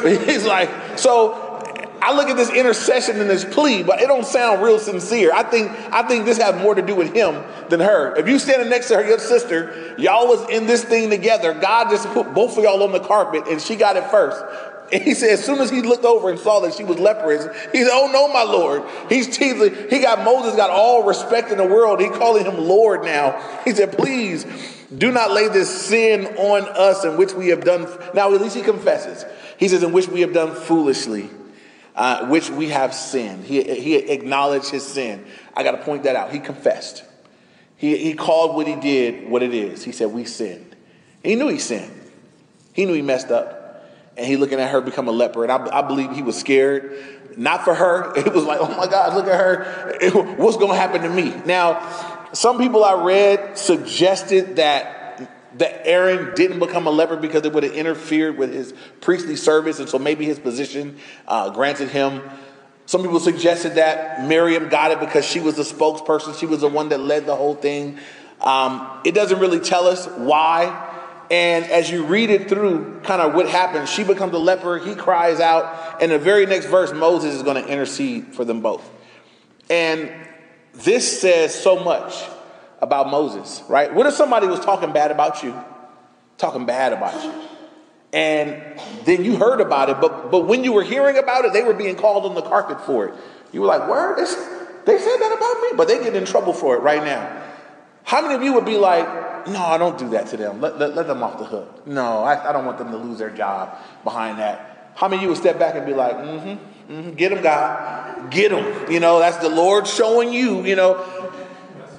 He's 0.02 0.46
like, 0.46 0.98
so 0.98 1.49
I 2.02 2.14
look 2.14 2.28
at 2.28 2.36
this 2.36 2.50
intercession 2.50 3.20
and 3.20 3.28
this 3.28 3.44
plea, 3.44 3.82
but 3.82 4.00
it 4.00 4.06
don't 4.06 4.24
sound 4.24 4.62
real 4.62 4.78
sincere. 4.78 5.32
I 5.32 5.42
think 5.42 5.70
I 5.92 6.02
think 6.02 6.24
this 6.24 6.38
has 6.38 6.60
more 6.60 6.74
to 6.74 6.82
do 6.82 6.94
with 6.94 7.14
him 7.14 7.42
than 7.68 7.80
her. 7.80 8.16
If 8.16 8.28
you 8.28 8.38
standing 8.38 8.68
next 8.70 8.88
to 8.88 8.96
her, 8.96 9.06
your 9.06 9.18
sister, 9.18 9.94
y'all 9.98 10.26
was 10.26 10.48
in 10.50 10.66
this 10.66 10.84
thing 10.84 11.10
together. 11.10 11.52
God 11.52 11.90
just 11.90 12.08
put 12.08 12.32
both 12.32 12.56
of 12.56 12.64
y'all 12.64 12.82
on 12.82 12.92
the 12.92 13.00
carpet, 13.00 13.44
and 13.48 13.60
she 13.60 13.76
got 13.76 13.96
it 13.96 14.04
first. 14.04 14.42
And 14.92 15.04
he 15.04 15.14
said, 15.14 15.30
as 15.30 15.44
soon 15.44 15.60
as 15.60 15.70
he 15.70 15.82
looked 15.82 16.04
over 16.04 16.30
and 16.30 16.38
saw 16.38 16.58
that 16.60 16.74
she 16.74 16.82
was 16.82 16.98
leprous, 16.98 17.44
he 17.70 17.84
said, 17.84 17.92
Oh 17.92 18.10
no, 18.12 18.26
my 18.26 18.42
Lord. 18.42 18.82
He's 19.08 19.28
teasing. 19.28 19.88
He 19.88 20.00
got 20.00 20.24
Moses 20.24 20.56
got 20.56 20.68
all 20.68 21.04
respect 21.04 21.52
in 21.52 21.58
the 21.58 21.64
world. 21.64 22.00
He 22.00 22.08
calling 22.08 22.44
him 22.44 22.58
Lord 22.58 23.04
now. 23.04 23.40
He 23.64 23.70
said, 23.70 23.96
Please 23.96 24.44
do 24.96 25.12
not 25.12 25.30
lay 25.30 25.46
this 25.46 25.70
sin 25.70 26.26
on 26.36 26.68
us 26.70 27.04
in 27.04 27.16
which 27.16 27.34
we 27.34 27.48
have 27.48 27.62
done. 27.62 27.86
Now, 28.14 28.34
at 28.34 28.40
least 28.40 28.56
he 28.56 28.62
confesses. 28.62 29.24
He 29.58 29.68
says, 29.68 29.84
In 29.84 29.92
which 29.92 30.08
we 30.08 30.22
have 30.22 30.32
done 30.32 30.56
foolishly, 30.56 31.30
uh, 31.94 32.26
which 32.26 32.50
we 32.50 32.68
have 32.68 32.94
sinned. 32.94 33.44
He, 33.44 33.62
he 33.62 33.96
acknowledged 33.96 34.70
his 34.70 34.86
sin. 34.86 35.24
I 35.54 35.62
got 35.62 35.72
to 35.72 35.78
point 35.78 36.04
that 36.04 36.16
out. 36.16 36.32
He 36.32 36.38
confessed. 36.38 37.04
He, 37.76 37.96
he 37.96 38.14
called 38.14 38.56
what 38.56 38.66
he 38.66 38.76
did 38.76 39.28
what 39.28 39.42
it 39.42 39.54
is. 39.54 39.84
He 39.84 39.92
said, 39.92 40.12
We 40.12 40.24
sinned. 40.24 40.76
He 41.22 41.34
knew 41.34 41.48
he 41.48 41.58
sinned. 41.58 41.92
He 42.72 42.86
knew 42.86 42.92
he 42.92 43.02
messed 43.02 43.30
up 43.30 43.60
and 44.16 44.26
he 44.26 44.36
looking 44.36 44.60
at 44.60 44.70
her 44.70 44.80
become 44.80 45.08
a 45.08 45.12
leper. 45.12 45.44
And 45.44 45.50
I, 45.50 45.78
I 45.78 45.82
believe 45.82 46.12
he 46.12 46.22
was 46.22 46.38
scared, 46.38 46.96
not 47.36 47.64
for 47.64 47.74
her. 47.74 48.12
It 48.16 48.32
was 48.32 48.44
like, 48.44 48.60
oh 48.60 48.68
my 48.76 48.86
God, 48.86 49.14
look 49.14 49.26
at 49.26 49.40
her. 49.40 50.34
What's 50.36 50.58
going 50.58 50.72
to 50.72 50.76
happen 50.76 51.02
to 51.02 51.08
me? 51.08 51.34
Now, 51.46 52.28
some 52.32 52.58
people 52.58 52.84
I 52.84 53.02
read 53.02 53.56
suggested 53.56 54.56
that 54.56 54.99
that 55.58 55.86
Aaron 55.86 56.34
didn't 56.34 56.58
become 56.58 56.86
a 56.86 56.90
leper 56.90 57.16
because 57.16 57.44
it 57.44 57.52
would 57.52 57.62
have 57.62 57.72
interfered 57.72 58.38
with 58.38 58.52
his 58.52 58.72
priestly 59.00 59.36
service, 59.36 59.78
and 59.80 59.88
so 59.88 59.98
maybe 59.98 60.24
his 60.24 60.38
position 60.38 60.98
uh, 61.26 61.50
granted 61.50 61.88
him. 61.88 62.22
Some 62.86 63.02
people 63.02 63.20
suggested 63.20 63.76
that 63.76 64.26
Miriam 64.26 64.68
got 64.68 64.90
it 64.90 65.00
because 65.00 65.24
she 65.24 65.40
was 65.40 65.56
the 65.56 65.62
spokesperson. 65.62 66.38
She 66.38 66.46
was 66.46 66.60
the 66.60 66.68
one 66.68 66.88
that 66.88 66.98
led 66.98 67.26
the 67.26 67.36
whole 67.36 67.54
thing. 67.54 67.98
Um, 68.40 69.00
it 69.04 69.14
doesn't 69.14 69.38
really 69.38 69.60
tell 69.60 69.86
us 69.86 70.06
why 70.06 70.88
and 71.30 71.64
as 71.66 71.88
you 71.88 72.04
read 72.04 72.28
it 72.28 72.48
through, 72.48 73.00
kind 73.04 73.22
of 73.22 73.34
what 73.34 73.48
happens, 73.48 73.88
she 73.88 74.02
becomes 74.02 74.34
a 74.34 74.38
leper, 74.38 74.78
he 74.78 74.96
cries 74.96 75.38
out, 75.38 76.02
and 76.02 76.10
the 76.10 76.18
very 76.18 76.44
next 76.44 76.66
verse, 76.66 76.92
Moses 76.92 77.36
is 77.36 77.44
going 77.44 77.62
to 77.62 77.70
intercede 77.70 78.34
for 78.34 78.44
them 78.44 78.60
both. 78.60 78.88
And 79.70 80.10
this 80.74 81.20
says 81.20 81.54
so 81.54 81.84
much 81.84 82.24
about 82.80 83.10
Moses, 83.10 83.62
right? 83.68 83.92
What 83.92 84.06
if 84.06 84.14
somebody 84.14 84.46
was 84.46 84.60
talking 84.60 84.92
bad 84.92 85.10
about 85.10 85.42
you? 85.42 85.54
Talking 86.38 86.66
bad 86.66 86.92
about 86.92 87.22
you. 87.22 87.32
And 88.12 88.60
then 89.04 89.24
you 89.24 89.36
heard 89.36 89.60
about 89.60 89.88
it, 89.88 90.00
but, 90.00 90.30
but 90.30 90.46
when 90.46 90.64
you 90.64 90.72
were 90.72 90.82
hearing 90.82 91.16
about 91.16 91.44
it, 91.44 91.52
they 91.52 91.62
were 91.62 91.74
being 91.74 91.96
called 91.96 92.24
on 92.24 92.34
the 92.34 92.42
carpet 92.42 92.80
for 92.80 93.08
it. 93.08 93.14
You 93.52 93.60
were 93.60 93.66
like, 93.66 93.88
word? 93.88 94.18
They 94.18 94.98
said 94.98 95.16
that 95.18 95.32
about 95.36 95.62
me, 95.62 95.76
but 95.76 95.86
they 95.88 96.02
get 96.02 96.16
in 96.16 96.24
trouble 96.24 96.52
for 96.52 96.76
it 96.76 96.80
right 96.80 97.04
now. 97.04 97.42
How 98.02 98.22
many 98.22 98.34
of 98.34 98.42
you 98.42 98.54
would 98.54 98.64
be 98.64 98.78
like, 98.78 99.06
no, 99.46 99.62
I 99.62 99.78
don't 99.78 99.98
do 99.98 100.08
that 100.10 100.26
to 100.28 100.36
them. 100.36 100.60
Let, 100.60 100.78
let, 100.78 100.94
let 100.94 101.06
them 101.06 101.22
off 101.22 101.38
the 101.38 101.44
hook. 101.44 101.86
No, 101.86 102.22
I, 102.22 102.48
I, 102.48 102.52
don't 102.52 102.66
want 102.66 102.78
them 102.78 102.90
to 102.90 102.96
lose 102.96 103.18
their 103.18 103.30
job 103.30 103.76
behind 104.04 104.38
that. 104.38 104.92
How 104.96 105.08
many 105.08 105.18
of 105.18 105.22
you 105.22 105.28
would 105.28 105.38
step 105.38 105.58
back 105.58 105.76
and 105.76 105.86
be 105.86 105.94
like, 105.94 106.16
mm-hmm, 106.16 106.92
mm-hmm 106.92 107.10
get 107.12 107.30
them, 107.30 107.42
God. 107.42 108.30
Get 108.30 108.50
them. 108.50 108.90
You 108.90 109.00
know, 109.00 109.18
that's 109.18 109.38
the 109.38 109.48
Lord 109.48 109.86
showing 109.86 110.32
you, 110.32 110.64
you 110.64 110.76
know. 110.76 110.96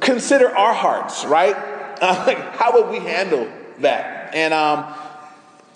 Consider 0.01 0.55
our 0.55 0.73
hearts, 0.73 1.25
right? 1.25 1.55
Uh, 2.01 2.51
how 2.53 2.73
would 2.73 2.89
we 2.89 2.97
handle 2.97 3.47
that? 3.77 4.33
And 4.33 4.55
um, 4.55 4.91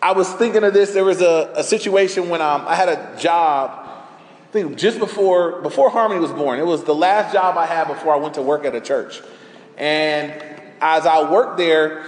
I 0.01 0.13
was 0.13 0.27
thinking 0.33 0.63
of 0.63 0.73
this. 0.73 0.91
There 0.91 1.05
was 1.05 1.21
a, 1.21 1.53
a 1.55 1.63
situation 1.63 2.29
when 2.29 2.41
um, 2.41 2.63
I 2.65 2.73
had 2.73 2.89
a 2.89 3.15
job 3.19 3.85
I 3.85 4.51
think 4.51 4.75
just 4.75 4.97
before 4.97 5.61
before 5.61 5.91
Harmony 5.91 6.19
was 6.19 6.31
born. 6.31 6.59
It 6.59 6.65
was 6.65 6.83
the 6.83 6.95
last 6.95 7.31
job 7.31 7.59
I 7.59 7.67
had 7.67 7.87
before 7.87 8.11
I 8.11 8.17
went 8.17 8.33
to 8.35 8.41
work 8.41 8.65
at 8.65 8.73
a 8.73 8.81
church. 8.81 9.21
And 9.77 10.31
as 10.81 11.05
I 11.05 11.29
worked 11.29 11.57
there, 11.57 12.05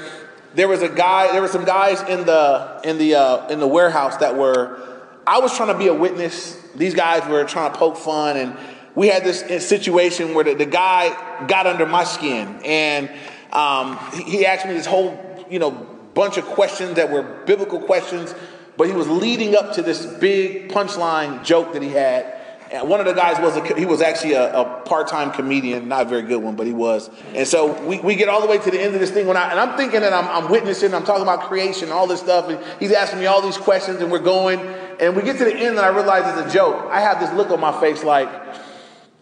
there 0.56 0.68
was 0.68 0.82
a 0.82 0.90
guy, 0.90 1.32
there 1.32 1.42
were 1.42 1.48
some 1.48 1.66
guys 1.66 2.02
in 2.02 2.26
the 2.26 2.82
in 2.84 2.98
the 2.98 3.16
uh, 3.16 3.48
in 3.50 3.60
the 3.60 3.68
warehouse 3.68 4.18
that 4.18 4.36
were. 4.36 4.84
I 5.28 5.40
was 5.40 5.56
trying 5.56 5.70
to 5.70 5.78
be 5.78 5.88
a 5.88 5.94
witness. 5.94 6.56
These 6.74 6.96
guys 6.96 7.28
were 7.30 7.44
trying 7.44 7.72
to 7.72 7.78
poke 7.78 7.98
fun, 7.98 8.38
and 8.38 8.58
we 8.98 9.08
had 9.08 9.24
this 9.24 9.68
situation 9.68 10.34
where 10.34 10.44
the, 10.44 10.56
the 10.56 10.66
guy 10.66 11.46
got 11.46 11.68
under 11.68 11.86
my 11.86 12.04
skin, 12.04 12.60
and 12.66 13.12
um, 13.54 14.00
he, 14.12 14.24
he 14.24 14.46
asked 14.48 14.66
me 14.66 14.74
this 14.74 14.88
whole, 14.88 15.46
you 15.52 15.60
know, 15.60 15.70
bunch 15.70 16.38
of 16.38 16.46
questions 16.46 16.96
that 16.96 17.12
were 17.12 17.22
biblical 17.46 17.80
questions, 17.80 18.34
but 18.76 18.88
he 18.88 18.94
was 18.94 19.08
leading 19.08 19.56
up 19.56 19.74
to 19.74 19.84
this 19.84 20.04
big 20.04 20.70
punchline 20.70 21.46
joke 21.46 21.74
that 21.74 21.84
he 21.84 21.90
had 21.90 22.34
and 22.72 22.90
one 22.90 23.00
of 23.00 23.06
the 23.06 23.14
guys 23.14 23.40
was 23.40 23.56
a, 23.56 23.76
he 23.78 23.86
was 23.86 24.02
actually 24.02 24.34
a, 24.34 24.54
a, 24.54 24.82
part-time 24.82 25.32
comedian, 25.32 25.88
not 25.88 26.06
a 26.06 26.10
very 26.10 26.24
good 26.24 26.44
one, 26.44 26.58
but 26.58 26.68
he 26.68 26.74
was. 26.74 27.10
And 27.34 27.48
so 27.48 27.82
we, 27.86 28.00
we 28.00 28.16
get 28.16 28.28
all 28.28 28.42
the 28.42 28.48
way 28.48 28.58
to 28.58 28.72
the 28.72 28.82
end 28.82 28.94
of 28.94 29.00
this 29.00 29.12
thing 29.12 29.26
when 29.26 29.38
I 29.38 29.52
and 29.52 29.60
I'm 29.60 29.78
thinking 29.78 30.02
that 30.02 30.12
I'm, 30.12 30.28
I'm 30.28 30.52
witnessing, 30.52 30.94
I'm 30.94 31.06
talking 31.06 31.22
about 31.22 31.48
creation, 31.48 31.92
all 31.92 32.08
this 32.08 32.20
stuff, 32.20 32.50
and 32.50 32.60
he's 32.78 32.92
asking 32.92 33.20
me 33.20 33.26
all 33.26 33.42
these 33.42 33.58
questions, 33.58 34.02
and 34.02 34.12
we're 34.12 34.20
going, 34.20 34.60
and 35.00 35.16
we 35.16 35.22
get 35.22 35.38
to 35.38 35.46
the 35.46 35.56
end, 35.56 35.78
and 35.78 35.80
I 35.80 35.88
realize 35.88 36.38
it's 36.38 36.54
a 36.54 36.54
joke. 36.54 36.88
I 36.90 37.00
have 37.00 37.22
this 37.22 37.32
look 37.34 37.52
on 37.52 37.62
my 37.62 37.80
face 37.80 38.04
like 38.04 38.30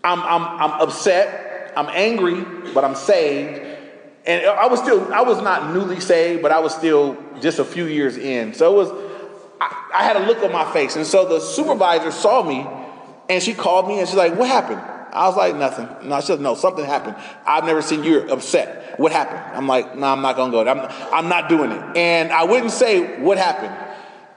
I'm 0.05 0.21
I'm 0.21 0.41
I'm 0.61 0.81
upset, 0.81 1.73
I'm 1.75 1.89
angry, 1.89 2.45
but 2.73 2.83
I'm 2.85 2.95
saved. 2.95 3.61
And 4.25 4.45
I 4.45 4.67
was 4.67 4.79
still 4.79 5.13
I 5.13 5.21
was 5.21 5.41
not 5.41 5.73
newly 5.73 5.99
saved, 5.99 6.41
but 6.41 6.51
I 6.51 6.59
was 6.59 6.73
still 6.73 7.17
just 7.41 7.59
a 7.59 7.65
few 7.65 7.85
years 7.85 8.17
in. 8.17 8.53
So 8.53 8.73
it 8.73 8.77
was 8.77 8.91
I, 9.59 9.91
I 9.95 10.03
had 10.03 10.15
a 10.15 10.25
look 10.27 10.43
on 10.43 10.51
my 10.51 10.71
face, 10.71 10.95
and 10.95 11.05
so 11.05 11.27
the 11.27 11.39
supervisor 11.39 12.11
saw 12.11 12.43
me 12.43 12.67
and 13.29 13.41
she 13.41 13.53
called 13.53 13.87
me 13.87 13.99
and 13.99 14.07
she's 14.07 14.17
like, 14.17 14.35
What 14.35 14.47
happened? 14.47 14.81
I 15.15 15.27
was 15.29 15.37
like, 15.37 15.55
nothing. 15.55 15.87
No, 16.09 16.19
she 16.19 16.27
said, 16.27 16.41
no, 16.41 16.55
something 16.55 16.83
happened. 16.83 17.15
I've 17.45 17.63
never 17.63 17.81
seen 17.81 18.03
you 18.03 18.29
upset. 18.29 18.99
What 18.99 19.13
happened? 19.13 19.39
I'm 19.55 19.65
like, 19.65 19.95
no, 19.95 20.07
I'm 20.07 20.21
not 20.21 20.35
going 20.35 20.51
to 20.51 20.63
go. 20.63 20.69
I'm, 20.69 20.91
I'm 21.13 21.29
not 21.29 21.47
doing 21.47 21.71
it. 21.71 21.97
And 21.97 22.33
I 22.33 22.43
wouldn't 22.43 22.71
say 22.71 23.21
what 23.21 23.37
happened. 23.37 23.73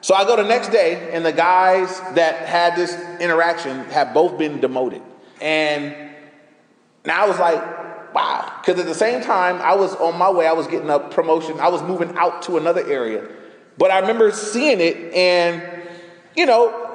So 0.03 0.15
I 0.15 0.25
go 0.25 0.37
the 0.37 0.45
next 0.45 0.69
day, 0.69 1.11
and 1.13 1.27
the 1.27 1.33
guys 1.33 1.99
that 2.15 2.47
had 2.47 2.77
this 2.77 2.95
interaction 3.21 3.81
have 3.87 4.15
both 4.15 4.39
been 4.39 4.61
demoted. 4.61 5.03
And 5.41 5.95
now 7.05 7.25
I 7.25 7.29
was 7.29 7.39
like, 7.39 8.15
wow. 8.15 8.53
Because 8.61 8.81
at 8.81 8.87
the 8.87 8.95
same 8.95 9.23
time, 9.23 9.57
I 9.57 9.75
was 9.75 9.95
on 9.97 10.19
my 10.19 10.31
way, 10.31 10.47
I 10.47 10.53
was 10.53 10.67
getting 10.67 10.91
a 10.91 10.99
promotion, 10.99 11.59
I 11.61 11.69
was 11.69 11.83
moving 11.83 12.17
out 12.17 12.43
to 12.43 12.57
another 12.57 12.85
area. 12.87 13.29
But 13.77 13.91
I 13.91 14.01
remember 14.01 14.33
seeing 14.33 14.81
it, 14.81 15.15
and, 15.15 15.63
you 16.37 16.47
know, 16.47 16.89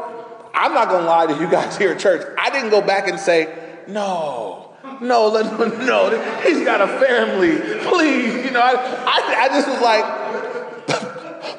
I'm 0.53 0.73
not 0.73 0.89
gonna 0.89 1.05
lie 1.05 1.27
to 1.27 1.35
you 1.35 1.49
guys 1.49 1.77
here 1.79 1.91
at 1.91 1.99
church. 1.99 2.25
I 2.37 2.49
didn't 2.49 2.69
go 2.69 2.81
back 2.81 3.07
and 3.07 3.19
say, 3.19 3.83
no, 3.87 4.75
no, 5.01 5.29
no, 5.41 6.41
he's 6.43 6.63
got 6.65 6.81
a 6.81 6.87
family. 6.99 7.57
Please, 7.87 8.45
you 8.45 8.51
know, 8.51 8.61
I, 8.61 8.73
I, 8.73 9.37
I 9.43 9.47
just 9.49 9.67
was 9.67 9.81
like, 9.81 10.52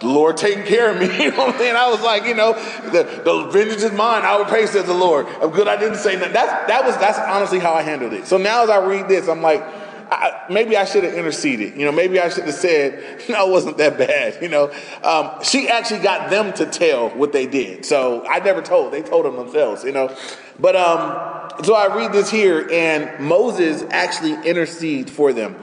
the 0.01 0.07
Lord 0.07 0.37
taking 0.37 0.65
care 0.65 0.91
of 0.91 0.99
me. 0.99 1.05
You 1.25 1.31
know 1.31 1.39
what 1.39 1.55
I'm 1.55 1.59
saying? 1.59 1.77
I 1.77 1.89
was 1.89 2.03
like, 2.03 2.25
you 2.25 2.35
know, 2.35 2.53
the, 2.91 3.23
the 3.25 3.49
vengeance 3.51 3.83
is 3.83 3.93
mine. 3.93 4.23
I 4.25 4.37
will 4.37 4.45
pay, 4.45 4.67
says 4.67 4.85
the 4.85 4.95
Lord. 4.95 5.27
I'm 5.41 5.51
good. 5.51 5.69
I 5.69 5.77
didn't 5.77 5.99
say 5.99 6.17
that. 6.17 6.33
That's, 6.33 6.69
that 6.69 6.85
was, 6.85 6.97
that's 6.99 7.19
honestly 7.19 7.59
how 7.59 7.73
I 7.73 7.83
handled 7.83 8.13
it. 8.13 8.27
So 8.27 8.37
now 8.37 8.65
as 8.65 8.71
I 8.71 8.85
read 8.85 9.09
this, 9.09 9.29
I'm 9.29 9.41
like, 9.41 9.63
I, 10.11 10.45
maybe 10.51 10.77
I 10.77 10.85
should 10.85 11.05
have 11.05 11.15
interceded. 11.15 11.77
You 11.77 11.87
know, 11.87 11.93
maybe 11.93 12.21
I 12.21 12.29
should 12.29 12.45
have 12.45 12.55
said, 12.55 13.23
no, 13.29 13.49
it 13.49 13.51
wasn't 13.51 13.79
that 13.79 13.99
bad. 13.99 14.39
You 14.45 14.51
know, 14.51 14.71
um, 15.03 15.43
she 15.43 15.69
actually 15.69 16.01
got 16.01 16.29
them 16.29 16.53
to 16.55 16.67
tell 16.67 17.09
what 17.11 17.33
they 17.33 17.47
did. 17.47 17.87
So 17.87 18.27
I 18.27 18.41
never 18.41 18.61
told. 18.61 18.93
They 18.93 19.01
told 19.01 19.25
them 19.25 19.37
themselves, 19.37 19.85
you 19.85 19.93
know. 19.93 20.15
But 20.59 20.77
um, 20.77 21.65
so 21.65 21.75
I 21.75 21.97
read 21.97 22.13
this 22.13 22.31
here, 22.31 22.69
and 22.71 23.25
Moses 23.27 23.83
actually 23.91 24.35
intercedes 24.47 25.11
for 25.11 25.33
them. 25.33 25.57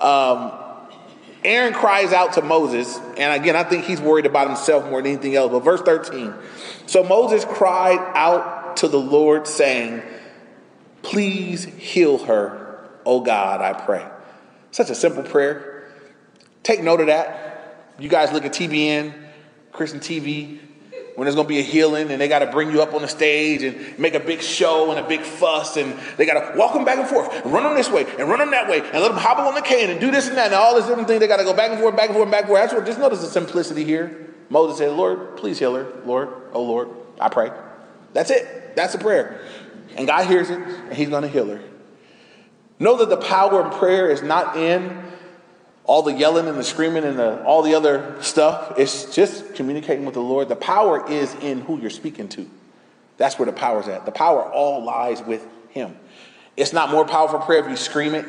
Um, 0.00 0.52
Aaron 1.44 1.74
cries 1.74 2.12
out 2.12 2.34
to 2.34 2.42
Moses, 2.42 2.98
and 3.16 3.40
again, 3.40 3.56
I 3.56 3.64
think 3.64 3.84
he's 3.84 4.00
worried 4.00 4.26
about 4.26 4.46
himself 4.46 4.88
more 4.88 5.02
than 5.02 5.12
anything 5.12 5.34
else. 5.34 5.50
But 5.50 5.60
verse 5.60 5.82
13 5.82 6.34
So 6.86 7.02
Moses 7.02 7.44
cried 7.44 7.98
out 8.14 8.76
to 8.78 8.88
the 8.88 9.00
Lord, 9.00 9.46
saying, 9.46 10.02
Please 11.02 11.64
heal 11.64 12.18
her 12.18 12.62
Oh 13.04 13.20
God, 13.20 13.60
I 13.60 13.72
pray. 13.72 14.06
Such 14.70 14.90
a 14.90 14.94
simple 14.94 15.22
prayer. 15.22 15.88
Take 16.62 16.82
note 16.82 17.00
of 17.00 17.06
that. 17.06 17.94
You 17.98 18.08
guys 18.08 18.32
look 18.32 18.44
at 18.44 18.52
TBN, 18.52 19.12
Christian 19.72 20.00
TV, 20.00 20.58
when 21.14 21.26
there's 21.26 21.34
going 21.34 21.46
to 21.46 21.48
be 21.48 21.58
a 21.58 21.62
healing 21.62 22.10
and 22.10 22.20
they 22.20 22.28
got 22.28 22.38
to 22.38 22.46
bring 22.46 22.70
you 22.70 22.80
up 22.80 22.94
on 22.94 23.02
the 23.02 23.08
stage 23.08 23.62
and 23.62 23.98
make 23.98 24.14
a 24.14 24.20
big 24.20 24.40
show 24.40 24.90
and 24.90 24.98
a 24.98 25.06
big 25.06 25.20
fuss 25.20 25.76
and 25.76 25.98
they 26.16 26.24
got 26.24 26.52
to 26.52 26.58
walk 26.58 26.72
them 26.72 26.84
back 26.84 26.98
and 26.98 27.08
forth 27.08 27.30
and 27.44 27.52
run 27.52 27.64
them 27.64 27.74
this 27.74 27.90
way 27.90 28.06
and 28.18 28.28
run 28.28 28.38
them 28.38 28.50
that 28.50 28.68
way 28.68 28.80
and 28.80 28.94
let 28.94 29.08
them 29.08 29.18
hobble 29.18 29.44
on 29.44 29.54
the 29.54 29.60
cane 29.60 29.90
and 29.90 30.00
do 30.00 30.10
this 30.10 30.28
and 30.28 30.36
that 30.36 30.46
and 30.46 30.54
all 30.54 30.74
this 30.74 30.86
different 30.86 31.08
thing. 31.08 31.20
They 31.20 31.26
got 31.26 31.36
to 31.36 31.44
go 31.44 31.54
back 31.54 31.70
and 31.70 31.80
forth, 31.80 31.96
back 31.96 32.08
and 32.08 32.16
forth, 32.16 32.30
back 32.30 32.40
and 32.40 32.48
forth. 32.48 32.62
That's 32.62 32.74
what, 32.74 32.86
just 32.86 32.98
notice 32.98 33.20
the 33.20 33.26
simplicity 33.26 33.84
here. 33.84 34.34
Moses 34.48 34.78
said, 34.78 34.92
Lord, 34.92 35.36
please 35.36 35.58
heal 35.58 35.74
her. 35.74 35.86
Lord, 36.04 36.30
oh 36.52 36.62
Lord, 36.62 36.88
I 37.20 37.28
pray. 37.28 37.50
That's 38.14 38.30
it. 38.30 38.74
That's 38.76 38.94
a 38.94 38.98
prayer. 38.98 39.40
And 39.96 40.06
God 40.06 40.26
hears 40.26 40.48
it 40.48 40.58
and 40.58 40.94
he's 40.94 41.08
going 41.08 41.22
to 41.22 41.28
heal 41.28 41.46
her. 41.48 41.60
Know 42.78 42.96
that 42.98 43.10
the 43.10 43.18
power 43.18 43.62
of 43.62 43.78
prayer 43.78 44.10
is 44.10 44.22
not 44.22 44.56
in 44.56 45.11
all 45.84 46.02
the 46.02 46.12
yelling 46.12 46.46
and 46.48 46.56
the 46.56 46.64
screaming 46.64 47.04
and 47.04 47.18
the, 47.18 47.42
all 47.44 47.62
the 47.62 47.74
other 47.74 48.16
stuff. 48.20 48.78
It's 48.78 49.14
just 49.14 49.54
communicating 49.54 50.04
with 50.04 50.14
the 50.14 50.20
Lord. 50.20 50.48
The 50.48 50.56
power 50.56 51.10
is 51.10 51.34
in 51.36 51.62
who 51.62 51.80
you're 51.80 51.90
speaking 51.90 52.28
to. 52.30 52.48
That's 53.16 53.38
where 53.38 53.46
the 53.46 53.52
power's 53.52 53.88
at. 53.88 54.06
The 54.06 54.12
power 54.12 54.42
all 54.42 54.84
lies 54.84 55.22
with 55.22 55.46
Him. 55.70 55.96
It's 56.56 56.72
not 56.72 56.90
more 56.90 57.04
powerful 57.04 57.40
prayer 57.40 57.64
if 57.64 57.70
you 57.70 57.76
scream 57.76 58.14
it. 58.14 58.26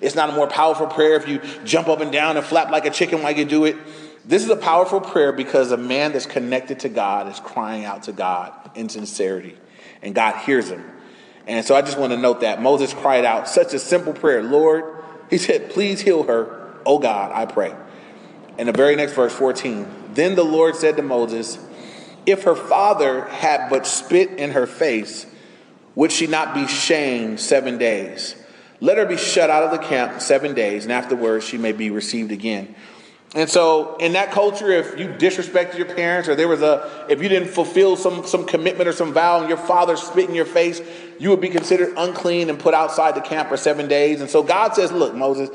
It's 0.00 0.14
not 0.14 0.28
a 0.28 0.32
more 0.32 0.46
powerful 0.46 0.86
prayer 0.86 1.14
if 1.14 1.28
you 1.28 1.40
jump 1.64 1.88
up 1.88 2.00
and 2.00 2.12
down 2.12 2.36
and 2.36 2.44
flap 2.44 2.70
like 2.70 2.84
a 2.86 2.90
chicken 2.90 3.22
while 3.22 3.36
you 3.36 3.44
do 3.44 3.64
it. 3.64 3.76
This 4.24 4.42
is 4.42 4.50
a 4.50 4.56
powerful 4.56 5.00
prayer 5.00 5.32
because 5.32 5.70
a 5.70 5.76
man 5.76 6.12
that's 6.12 6.26
connected 6.26 6.80
to 6.80 6.88
God 6.88 7.28
is 7.28 7.40
crying 7.40 7.84
out 7.84 8.04
to 8.04 8.12
God 8.12 8.52
in 8.74 8.88
sincerity, 8.88 9.56
and 10.02 10.14
God 10.14 10.36
hears 10.38 10.70
him. 10.70 10.84
And 11.46 11.64
so 11.64 11.76
I 11.76 11.82
just 11.82 11.96
want 11.96 12.12
to 12.12 12.18
note 12.18 12.40
that 12.40 12.60
Moses 12.60 12.92
cried 12.92 13.24
out 13.24 13.48
such 13.48 13.72
a 13.72 13.78
simple 13.78 14.12
prayer 14.12 14.42
Lord, 14.42 14.84
he 15.30 15.38
said, 15.38 15.70
please 15.70 16.00
heal 16.00 16.24
her, 16.24 16.65
oh 16.86 16.98
God, 16.98 17.32
I 17.32 17.44
pray. 17.44 17.74
In 18.58 18.66
the 18.66 18.72
very 18.72 18.96
next 18.96 19.12
verse, 19.12 19.34
14, 19.34 19.86
then 20.14 20.34
the 20.34 20.44
Lord 20.44 20.76
said 20.76 20.96
to 20.96 21.02
Moses, 21.02 21.58
If 22.24 22.44
her 22.44 22.54
father 22.54 23.26
had 23.26 23.68
but 23.68 23.86
spit 23.86 24.30
in 24.30 24.52
her 24.52 24.66
face, 24.66 25.26
would 25.94 26.12
she 26.12 26.26
not 26.26 26.54
be 26.54 26.66
shamed 26.66 27.40
seven 27.40 27.76
days? 27.76 28.34
Let 28.80 28.98
her 28.98 29.06
be 29.06 29.16
shut 29.16 29.50
out 29.50 29.62
of 29.62 29.70
the 29.70 29.86
camp 29.86 30.20
seven 30.20 30.54
days, 30.54 30.84
and 30.84 30.92
afterwards 30.92 31.44
she 31.44 31.58
may 31.58 31.72
be 31.72 31.90
received 31.90 32.32
again. 32.32 32.74
And 33.34 33.50
so, 33.50 33.96
in 33.96 34.12
that 34.12 34.30
culture, 34.30 34.70
if 34.70 34.98
you 34.98 35.08
disrespected 35.08 35.76
your 35.76 35.94
parents, 35.94 36.28
or 36.28 36.34
there 36.34 36.48
was 36.48 36.62
a, 36.62 37.06
if 37.08 37.22
you 37.22 37.28
didn't 37.28 37.48
fulfill 37.48 37.96
some, 37.96 38.24
some 38.26 38.46
commitment 38.46 38.88
or 38.88 38.92
some 38.92 39.12
vow, 39.12 39.40
and 39.40 39.48
your 39.48 39.58
father 39.58 39.96
spit 39.96 40.28
in 40.28 40.34
your 40.34 40.46
face, 40.46 40.80
you 41.18 41.30
would 41.30 41.40
be 41.40 41.48
considered 41.48 41.94
unclean 41.96 42.48
and 42.48 42.58
put 42.58 42.72
outside 42.72 43.14
the 43.14 43.20
camp 43.20 43.48
for 43.48 43.56
seven 43.56 43.88
days. 43.88 44.20
And 44.20 44.30
so 44.30 44.42
God 44.42 44.74
says, 44.74 44.92
Look, 44.92 45.14
Moses, 45.14 45.50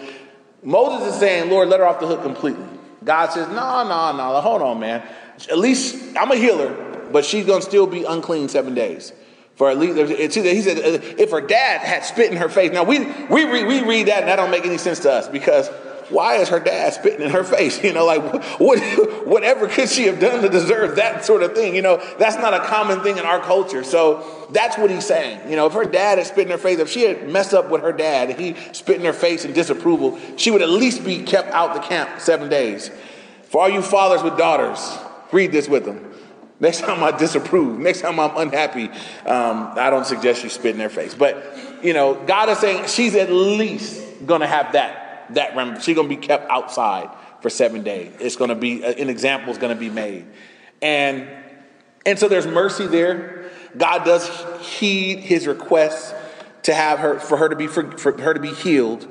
Moses 0.63 1.13
is 1.13 1.19
saying, 1.19 1.49
Lord, 1.49 1.69
let 1.69 1.79
her 1.79 1.85
off 1.85 1.99
the 1.99 2.07
hook 2.07 2.21
completely. 2.21 2.65
God 3.03 3.31
says, 3.31 3.47
No, 3.47 3.87
no, 3.87 4.15
no, 4.15 4.41
hold 4.41 4.61
on, 4.61 4.79
man. 4.79 5.03
At 5.49 5.57
least 5.57 6.15
I'm 6.15 6.31
a 6.31 6.35
healer, 6.35 6.73
but 7.11 7.25
she's 7.25 7.45
going 7.45 7.61
to 7.61 7.65
still 7.65 7.87
be 7.87 8.03
unclean 8.03 8.49
seven 8.49 8.75
days. 8.75 9.11
For 9.55 9.69
at 9.69 9.77
least, 9.77 9.97
he 10.35 10.61
said, 10.61 10.77
if 11.19 11.31
her 11.31 11.41
dad 11.41 11.81
had 11.81 12.03
spit 12.03 12.31
in 12.31 12.37
her 12.37 12.49
face. 12.49 12.71
Now, 12.71 12.83
we, 12.83 12.99
we, 13.29 13.45
we 13.63 13.83
read 13.83 14.07
that, 14.07 14.19
and 14.19 14.27
that 14.27 14.37
don't 14.37 14.49
make 14.49 14.65
any 14.65 14.77
sense 14.77 14.99
to 15.01 15.11
us 15.11 15.27
because 15.27 15.69
why 16.11 16.35
is 16.35 16.49
her 16.49 16.59
dad 16.59 16.93
spitting 16.93 17.21
in 17.21 17.31
her 17.31 17.43
face? 17.43 17.81
You 17.91 17.93
know, 17.93 18.05
like 18.05 18.21
what, 18.59 18.79
whatever 19.25 19.67
could 19.67 19.89
she 19.89 20.03
have 20.03 20.19
done 20.19 20.43
to 20.43 20.49
deserve 20.49 20.97
that 20.97 21.25
sort 21.25 21.41
of 21.41 21.53
thing? 21.55 21.75
You 21.75 21.81
know, 21.81 21.97
that's 22.19 22.37
not 22.37 22.53
a 22.53 22.59
common 22.59 23.01
thing 23.01 23.17
in 23.17 23.25
our 23.25 23.39
culture. 23.39 23.83
So 23.83 24.47
that's 24.51 24.77
what 24.77 24.91
he's 24.91 25.05
saying. 25.05 25.49
You 25.49 25.55
know, 25.55 25.65
if 25.65 25.73
her 25.73 25.83
dad 25.83 26.19
had 26.19 26.27
spit 26.27 26.45
in 26.45 26.51
her 26.51 26.57
face, 26.57 26.79
if 26.79 26.89
she 26.89 27.01
had 27.01 27.27
messed 27.29 27.53
up 27.53 27.69
with 27.69 27.81
her 27.81 27.91
dad 27.91 28.29
and 28.29 28.39
he 28.39 28.55
spit 28.71 28.97
in 28.97 29.05
her 29.05 29.13
face 29.13 29.45
in 29.45 29.53
disapproval, 29.53 30.19
she 30.37 30.51
would 30.51 30.61
at 30.61 30.69
least 30.69 31.03
be 31.03 31.23
kept 31.23 31.49
out 31.51 31.73
the 31.73 31.81
camp 31.81 32.19
seven 32.19 32.49
days. 32.49 32.91
For 33.45 33.63
all 33.63 33.69
you 33.69 33.81
fathers 33.81 34.23
with 34.23 34.37
daughters, 34.37 34.97
read 35.31 35.51
this 35.51 35.67
with 35.67 35.85
them. 35.85 36.13
Next 36.61 36.81
time 36.81 37.03
I 37.03 37.11
disapprove, 37.11 37.79
next 37.79 38.01
time 38.01 38.19
I'm 38.19 38.37
unhappy, 38.37 38.87
um, 39.25 39.73
I 39.75 39.89
don't 39.89 40.05
suggest 40.05 40.43
you 40.43 40.49
spit 40.49 40.71
in 40.71 40.77
their 40.77 40.89
face. 40.89 41.15
But, 41.15 41.83
you 41.83 41.93
know, 41.93 42.13
God 42.13 42.49
is 42.49 42.59
saying 42.59 42.85
she's 42.87 43.15
at 43.15 43.31
least 43.31 44.25
going 44.27 44.41
to 44.41 44.47
have 44.47 44.73
that 44.73 45.10
that 45.35 45.55
remedy. 45.55 45.81
She's 45.81 45.95
going 45.95 46.09
to 46.09 46.15
be 46.15 46.21
kept 46.21 46.49
outside 46.49 47.09
for 47.41 47.49
seven 47.49 47.83
days. 47.83 48.13
It's 48.19 48.35
going 48.35 48.49
to 48.49 48.55
be 48.55 48.83
an 48.83 49.09
example 49.09 49.51
is 49.51 49.57
going 49.57 49.73
to 49.73 49.79
be 49.79 49.89
made, 49.89 50.25
and 50.81 51.27
and 52.05 52.17
so 52.17 52.27
there's 52.27 52.47
mercy 52.47 52.87
there. 52.87 53.49
God 53.77 54.03
does 54.03 54.29
heed 54.61 55.19
His 55.19 55.47
request 55.47 56.13
to 56.63 56.73
have 56.73 56.99
her 56.99 57.19
for 57.19 57.37
her 57.37 57.49
to 57.49 57.55
be 57.55 57.67
for, 57.67 57.97
for 57.97 58.19
her 58.21 58.33
to 58.33 58.39
be 58.39 58.53
healed. 58.53 59.07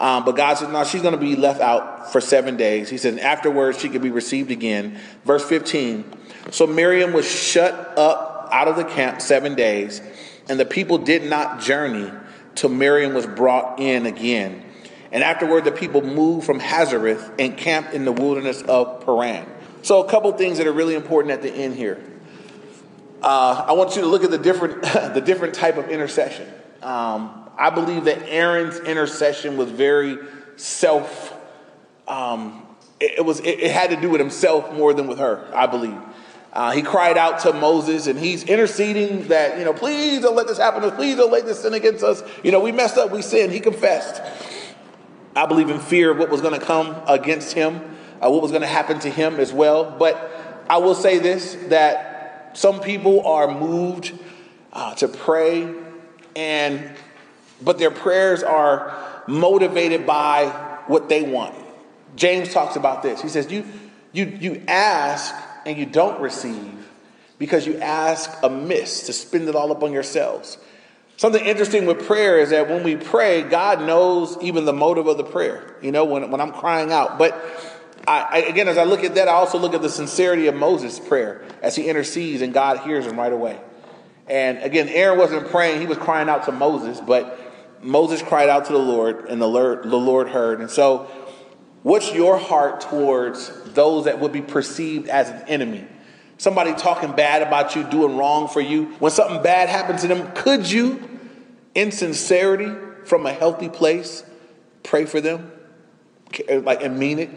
Um, 0.00 0.24
but 0.24 0.34
God 0.34 0.54
says, 0.54 0.70
no, 0.70 0.82
she's 0.82 1.02
going 1.02 1.12
to 1.12 1.20
be 1.20 1.36
left 1.36 1.60
out 1.60 2.10
for 2.10 2.22
seven 2.22 2.56
days. 2.56 2.88
He 2.88 2.96
says, 2.96 3.18
afterwards, 3.18 3.78
she 3.78 3.90
could 3.90 4.00
be 4.00 4.10
received 4.10 4.50
again. 4.50 4.98
Verse 5.26 5.44
15. 5.44 6.10
So 6.50 6.66
Miriam 6.66 7.12
was 7.12 7.30
shut 7.30 7.98
up 7.98 8.48
out 8.50 8.66
of 8.66 8.76
the 8.76 8.84
camp 8.84 9.20
seven 9.20 9.54
days, 9.54 10.00
and 10.48 10.58
the 10.58 10.64
people 10.64 10.96
did 10.96 11.24
not 11.24 11.60
journey 11.60 12.10
till 12.54 12.70
Miriam 12.70 13.12
was 13.12 13.26
brought 13.26 13.78
in 13.78 14.06
again. 14.06 14.64
And 15.12 15.24
afterward, 15.24 15.64
the 15.64 15.72
people 15.72 16.02
moved 16.02 16.46
from 16.46 16.60
Hazeroth 16.60 17.34
and 17.38 17.56
camped 17.56 17.94
in 17.94 18.04
the 18.04 18.12
wilderness 18.12 18.62
of 18.62 19.04
Paran. 19.04 19.46
So, 19.82 20.02
a 20.02 20.08
couple 20.08 20.30
things 20.32 20.58
that 20.58 20.66
are 20.66 20.72
really 20.72 20.94
important 20.94 21.32
at 21.32 21.42
the 21.42 21.52
end 21.52 21.74
here. 21.74 22.02
Uh, 23.22 23.64
I 23.68 23.72
want 23.72 23.96
you 23.96 24.02
to 24.02 24.08
look 24.08 24.24
at 24.24 24.30
the 24.30 24.38
different, 24.38 24.82
the 25.14 25.22
different 25.24 25.54
type 25.54 25.76
of 25.76 25.88
intercession. 25.88 26.48
Um, 26.82 27.48
I 27.58 27.70
believe 27.70 28.04
that 28.04 28.22
Aaron's 28.28 28.78
intercession 28.80 29.56
was 29.56 29.70
very 29.70 30.18
self. 30.56 31.36
Um, 32.06 32.66
it, 32.98 33.18
it, 33.18 33.24
was. 33.24 33.40
It, 33.40 33.60
it, 33.60 33.70
had 33.70 33.90
to 33.90 34.00
do 34.00 34.10
with 34.10 34.20
himself 34.20 34.72
more 34.72 34.94
than 34.94 35.06
with 35.06 35.18
her. 35.18 35.50
I 35.54 35.66
believe. 35.66 35.98
Uh, 36.52 36.72
he 36.72 36.82
cried 36.82 37.16
out 37.16 37.40
to 37.40 37.52
Moses, 37.52 38.06
and 38.06 38.18
he's 38.18 38.42
interceding 38.44 39.28
that 39.28 39.58
you 39.58 39.64
know, 39.64 39.72
please 39.72 40.22
don't 40.22 40.34
let 40.34 40.46
this 40.46 40.58
happen 40.58 40.82
to 40.82 40.88
us. 40.88 40.94
Please 40.94 41.16
don't 41.16 41.30
let 41.30 41.44
this 41.44 41.60
sin 41.60 41.74
against 41.74 42.02
us. 42.02 42.22
You 42.42 42.50
know, 42.50 42.60
we 42.60 42.72
messed 42.72 42.96
up. 42.96 43.10
We 43.10 43.22
sinned. 43.22 43.52
He 43.52 43.60
confessed. 43.60 44.22
I 45.34 45.46
believe 45.46 45.70
in 45.70 45.78
fear 45.78 46.10
of 46.10 46.18
what 46.18 46.30
was 46.30 46.40
going 46.40 46.58
to 46.58 46.64
come 46.64 46.96
against 47.06 47.52
him, 47.52 47.76
uh, 48.20 48.30
what 48.30 48.42
was 48.42 48.50
going 48.50 48.62
to 48.62 48.68
happen 48.68 48.98
to 49.00 49.10
him 49.10 49.36
as 49.36 49.52
well. 49.52 49.96
But 49.98 50.64
I 50.68 50.78
will 50.78 50.94
say 50.94 51.18
this 51.18 51.56
that 51.68 52.56
some 52.58 52.80
people 52.80 53.26
are 53.26 53.52
moved 53.52 54.12
uh, 54.72 54.94
to 54.96 55.08
pray, 55.08 55.72
and 56.34 56.90
but 57.62 57.78
their 57.78 57.90
prayers 57.90 58.42
are 58.42 59.22
motivated 59.26 60.06
by 60.06 60.46
what 60.86 61.08
they 61.08 61.22
want. 61.22 61.54
James 62.16 62.52
talks 62.52 62.76
about 62.76 63.02
this. 63.02 63.22
He 63.22 63.28
says, 63.28 63.50
You, 63.50 63.64
you, 64.12 64.26
you 64.26 64.62
ask 64.66 65.34
and 65.64 65.78
you 65.78 65.86
don't 65.86 66.20
receive 66.20 66.88
because 67.38 67.66
you 67.66 67.78
ask 67.78 68.30
amiss 68.42 69.06
to 69.06 69.12
spend 69.12 69.48
it 69.48 69.54
all 69.54 69.70
up 69.72 69.82
on 69.82 69.92
yourselves. 69.92 70.58
Something 71.20 71.44
interesting 71.44 71.84
with 71.84 72.06
prayer 72.06 72.38
is 72.38 72.48
that 72.48 72.70
when 72.70 72.82
we 72.82 72.96
pray, 72.96 73.42
God 73.42 73.82
knows 73.82 74.38
even 74.40 74.64
the 74.64 74.72
motive 74.72 75.06
of 75.06 75.18
the 75.18 75.22
prayer, 75.22 75.76
you 75.82 75.92
know, 75.92 76.06
when, 76.06 76.30
when 76.30 76.40
I'm 76.40 76.50
crying 76.50 76.92
out. 76.92 77.18
But 77.18 77.34
I, 78.08 78.20
I, 78.22 78.38
again, 78.38 78.68
as 78.68 78.78
I 78.78 78.84
look 78.84 79.04
at 79.04 79.16
that, 79.16 79.28
I 79.28 79.32
also 79.32 79.58
look 79.58 79.74
at 79.74 79.82
the 79.82 79.90
sincerity 79.90 80.46
of 80.46 80.54
Moses' 80.54 80.98
prayer 80.98 81.44
as 81.60 81.76
he 81.76 81.90
intercedes 81.90 82.40
and 82.40 82.54
God 82.54 82.78
hears 82.78 83.04
him 83.04 83.18
right 83.18 83.34
away. 83.34 83.60
And 84.28 84.62
again, 84.62 84.88
Aaron 84.88 85.18
wasn't 85.18 85.50
praying, 85.50 85.82
he 85.82 85.86
was 85.86 85.98
crying 85.98 86.30
out 86.30 86.46
to 86.46 86.52
Moses, 86.52 87.02
but 87.02 87.38
Moses 87.82 88.22
cried 88.22 88.48
out 88.48 88.64
to 88.64 88.72
the 88.72 88.78
Lord, 88.78 89.26
and 89.28 89.42
the 89.42 89.46
Lord, 89.46 89.82
the 89.82 89.98
Lord 89.98 90.30
heard. 90.30 90.60
And 90.60 90.70
so, 90.70 91.06
what's 91.82 92.14
your 92.14 92.38
heart 92.38 92.80
towards 92.80 93.50
those 93.74 94.06
that 94.06 94.20
would 94.20 94.32
be 94.32 94.40
perceived 94.40 95.10
as 95.10 95.28
an 95.28 95.42
enemy? 95.48 95.86
Somebody 96.38 96.72
talking 96.72 97.12
bad 97.12 97.42
about 97.42 97.76
you, 97.76 97.84
doing 97.84 98.16
wrong 98.16 98.48
for 98.48 98.62
you. 98.62 98.86
When 99.00 99.12
something 99.12 99.42
bad 99.42 99.68
happens 99.68 100.00
to 100.00 100.08
them, 100.08 100.32
could 100.32 100.70
you, 100.70 101.09
in 101.74 101.92
sincerity, 101.92 102.72
from 103.04 103.26
a 103.26 103.32
healthy 103.32 103.68
place, 103.68 104.24
pray 104.82 105.04
for 105.04 105.20
them? 105.20 105.50
Like, 106.48 106.82
and 106.82 106.98
mean 106.98 107.18
it? 107.18 107.30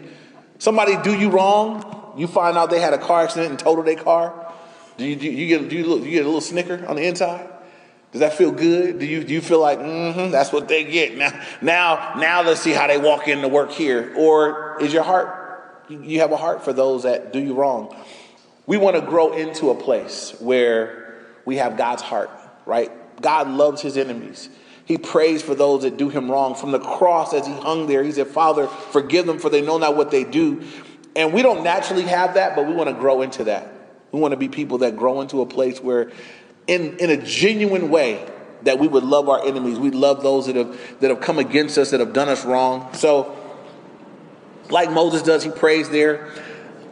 Somebody 0.58 0.96
do 1.02 1.18
you 1.18 1.30
wrong, 1.30 2.14
you 2.16 2.26
find 2.26 2.56
out 2.56 2.70
they 2.70 2.80
had 2.80 2.94
a 2.94 2.98
car 2.98 3.24
accident 3.24 3.50
and 3.50 3.58
totaled 3.58 3.86
their 3.86 3.96
car. 3.96 4.52
Do 4.96 5.04
you, 5.04 5.16
do 5.16 5.26
you, 5.26 5.48
get, 5.48 5.68
do 5.68 5.76
you, 5.76 5.84
look, 5.86 6.04
you 6.04 6.10
get 6.10 6.22
a 6.22 6.28
little 6.28 6.40
snicker 6.40 6.86
on 6.86 6.96
the 6.96 7.04
inside? 7.04 7.48
Does 8.12 8.20
that 8.20 8.34
feel 8.34 8.52
good? 8.52 9.00
Do 9.00 9.06
you, 9.06 9.24
do 9.24 9.34
you 9.34 9.40
feel 9.40 9.60
like, 9.60 9.80
mm-hmm, 9.80 10.30
that's 10.30 10.52
what 10.52 10.68
they 10.68 10.84
get? 10.84 11.16
Now, 11.16 11.32
now, 11.60 12.14
now 12.16 12.42
let's 12.42 12.60
see 12.60 12.70
how 12.70 12.86
they 12.86 12.98
walk 12.98 13.26
into 13.26 13.48
work 13.48 13.72
here. 13.72 14.14
Or 14.16 14.80
is 14.80 14.92
your 14.92 15.02
heart, 15.02 15.82
you 15.88 16.20
have 16.20 16.30
a 16.30 16.36
heart 16.36 16.64
for 16.64 16.72
those 16.72 17.02
that 17.02 17.32
do 17.32 17.40
you 17.40 17.54
wrong? 17.54 17.94
We 18.66 18.76
want 18.76 18.94
to 18.94 19.02
grow 19.02 19.32
into 19.32 19.70
a 19.70 19.74
place 19.74 20.36
where 20.38 21.16
we 21.44 21.56
have 21.56 21.76
God's 21.76 22.02
heart, 22.02 22.30
right? 22.64 22.92
God 23.24 23.48
loves 23.48 23.80
his 23.80 23.96
enemies. 23.96 24.50
He 24.84 24.98
prays 24.98 25.40
for 25.40 25.54
those 25.54 25.82
that 25.82 25.96
do 25.96 26.10
him 26.10 26.30
wrong. 26.30 26.54
From 26.54 26.72
the 26.72 26.78
cross, 26.78 27.32
as 27.32 27.46
he 27.46 27.54
hung 27.54 27.86
there, 27.86 28.04
he 28.04 28.12
said, 28.12 28.26
Father, 28.26 28.66
forgive 28.66 29.24
them, 29.24 29.38
for 29.38 29.48
they 29.48 29.62
know 29.62 29.78
not 29.78 29.96
what 29.96 30.10
they 30.10 30.24
do. 30.24 30.62
And 31.16 31.32
we 31.32 31.40
don't 31.40 31.64
naturally 31.64 32.02
have 32.02 32.34
that, 32.34 32.54
but 32.54 32.66
we 32.66 32.74
want 32.74 32.90
to 32.90 32.94
grow 32.94 33.22
into 33.22 33.44
that. 33.44 33.72
We 34.12 34.20
want 34.20 34.32
to 34.32 34.36
be 34.36 34.50
people 34.50 34.78
that 34.78 34.98
grow 34.98 35.22
into 35.22 35.40
a 35.40 35.46
place 35.46 35.80
where, 35.80 36.12
in, 36.66 36.98
in 36.98 37.08
a 37.08 37.16
genuine 37.16 37.88
way, 37.88 38.30
that 38.64 38.78
we 38.78 38.88
would 38.88 39.04
love 39.04 39.30
our 39.30 39.42
enemies. 39.42 39.78
We 39.78 39.90
love 39.90 40.22
those 40.22 40.46
that 40.46 40.56
have 40.56 40.78
that 41.00 41.08
have 41.08 41.20
come 41.22 41.38
against 41.38 41.78
us, 41.78 41.90
that 41.90 42.00
have 42.00 42.12
done 42.12 42.28
us 42.28 42.44
wrong. 42.44 42.92
So, 42.92 43.34
like 44.68 44.90
Moses 44.90 45.22
does, 45.22 45.42
he 45.42 45.50
prays 45.50 45.88
there. 45.88 46.30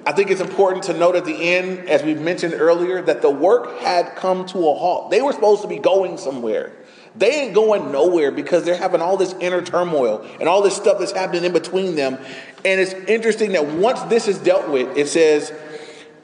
I 0.05 0.13
think 0.13 0.31
it's 0.31 0.41
important 0.41 0.85
to 0.85 0.95
note 0.95 1.15
at 1.15 1.25
the 1.25 1.35
end, 1.35 1.89
as 1.89 2.03
we 2.03 2.15
mentioned 2.15 2.55
earlier, 2.55 3.03
that 3.03 3.23
the 3.23 3.31
work 3.31 3.79
had 3.81 4.17
come 4.17 4.47
to 4.47 4.59
a 4.59 4.75
halt. 4.75 5.11
They 5.11 5.23
were 5.23 5.33
supposed 5.33 5.63
to 5.63 5.69
be 5.69 5.79
going 5.79 6.19
somewhere. 6.19 6.73
They 7.15 7.43
ain't 7.43 7.55
going 7.55 7.93
nowhere 7.93 8.31
because 8.31 8.65
they're 8.65 8.77
having 8.77 9.01
all 9.01 9.17
this 9.17 9.35
inner 9.35 9.63
turmoil 9.63 10.27
and 10.41 10.49
all 10.49 10.63
this 10.63 10.75
stuff 10.75 10.99
that's 10.99 11.13
happening 11.13 11.45
in 11.45 11.53
between 11.53 11.95
them. 11.95 12.19
And 12.65 12.81
it's 12.81 12.93
interesting 12.93 13.53
that 13.53 13.67
once 13.67 14.01
this 14.03 14.29
is 14.29 14.39
dealt 14.39 14.69
with, 14.71 14.97
it 14.97 15.09
says 15.09 15.53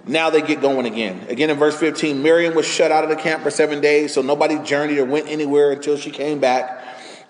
now 0.07 0.31
they 0.31 0.41
get 0.41 0.61
going 0.61 0.87
again. 0.87 1.27
Again 1.29 1.51
in 1.51 1.59
verse 1.59 1.79
15, 1.79 2.23
Miriam 2.23 2.55
was 2.55 2.67
shut 2.67 2.91
out 2.91 3.05
of 3.05 3.11
the 3.11 3.17
camp 3.17 3.43
for 3.43 3.51
seven 3.51 3.81
days, 3.81 4.15
so 4.15 4.23
nobody 4.23 4.59
journeyed 4.61 4.99
or 4.99 5.05
went 5.05 5.29
anywhere 5.29 5.73
until 5.73 5.99
she 5.99 6.11
came 6.11 6.41
back. 6.41 6.83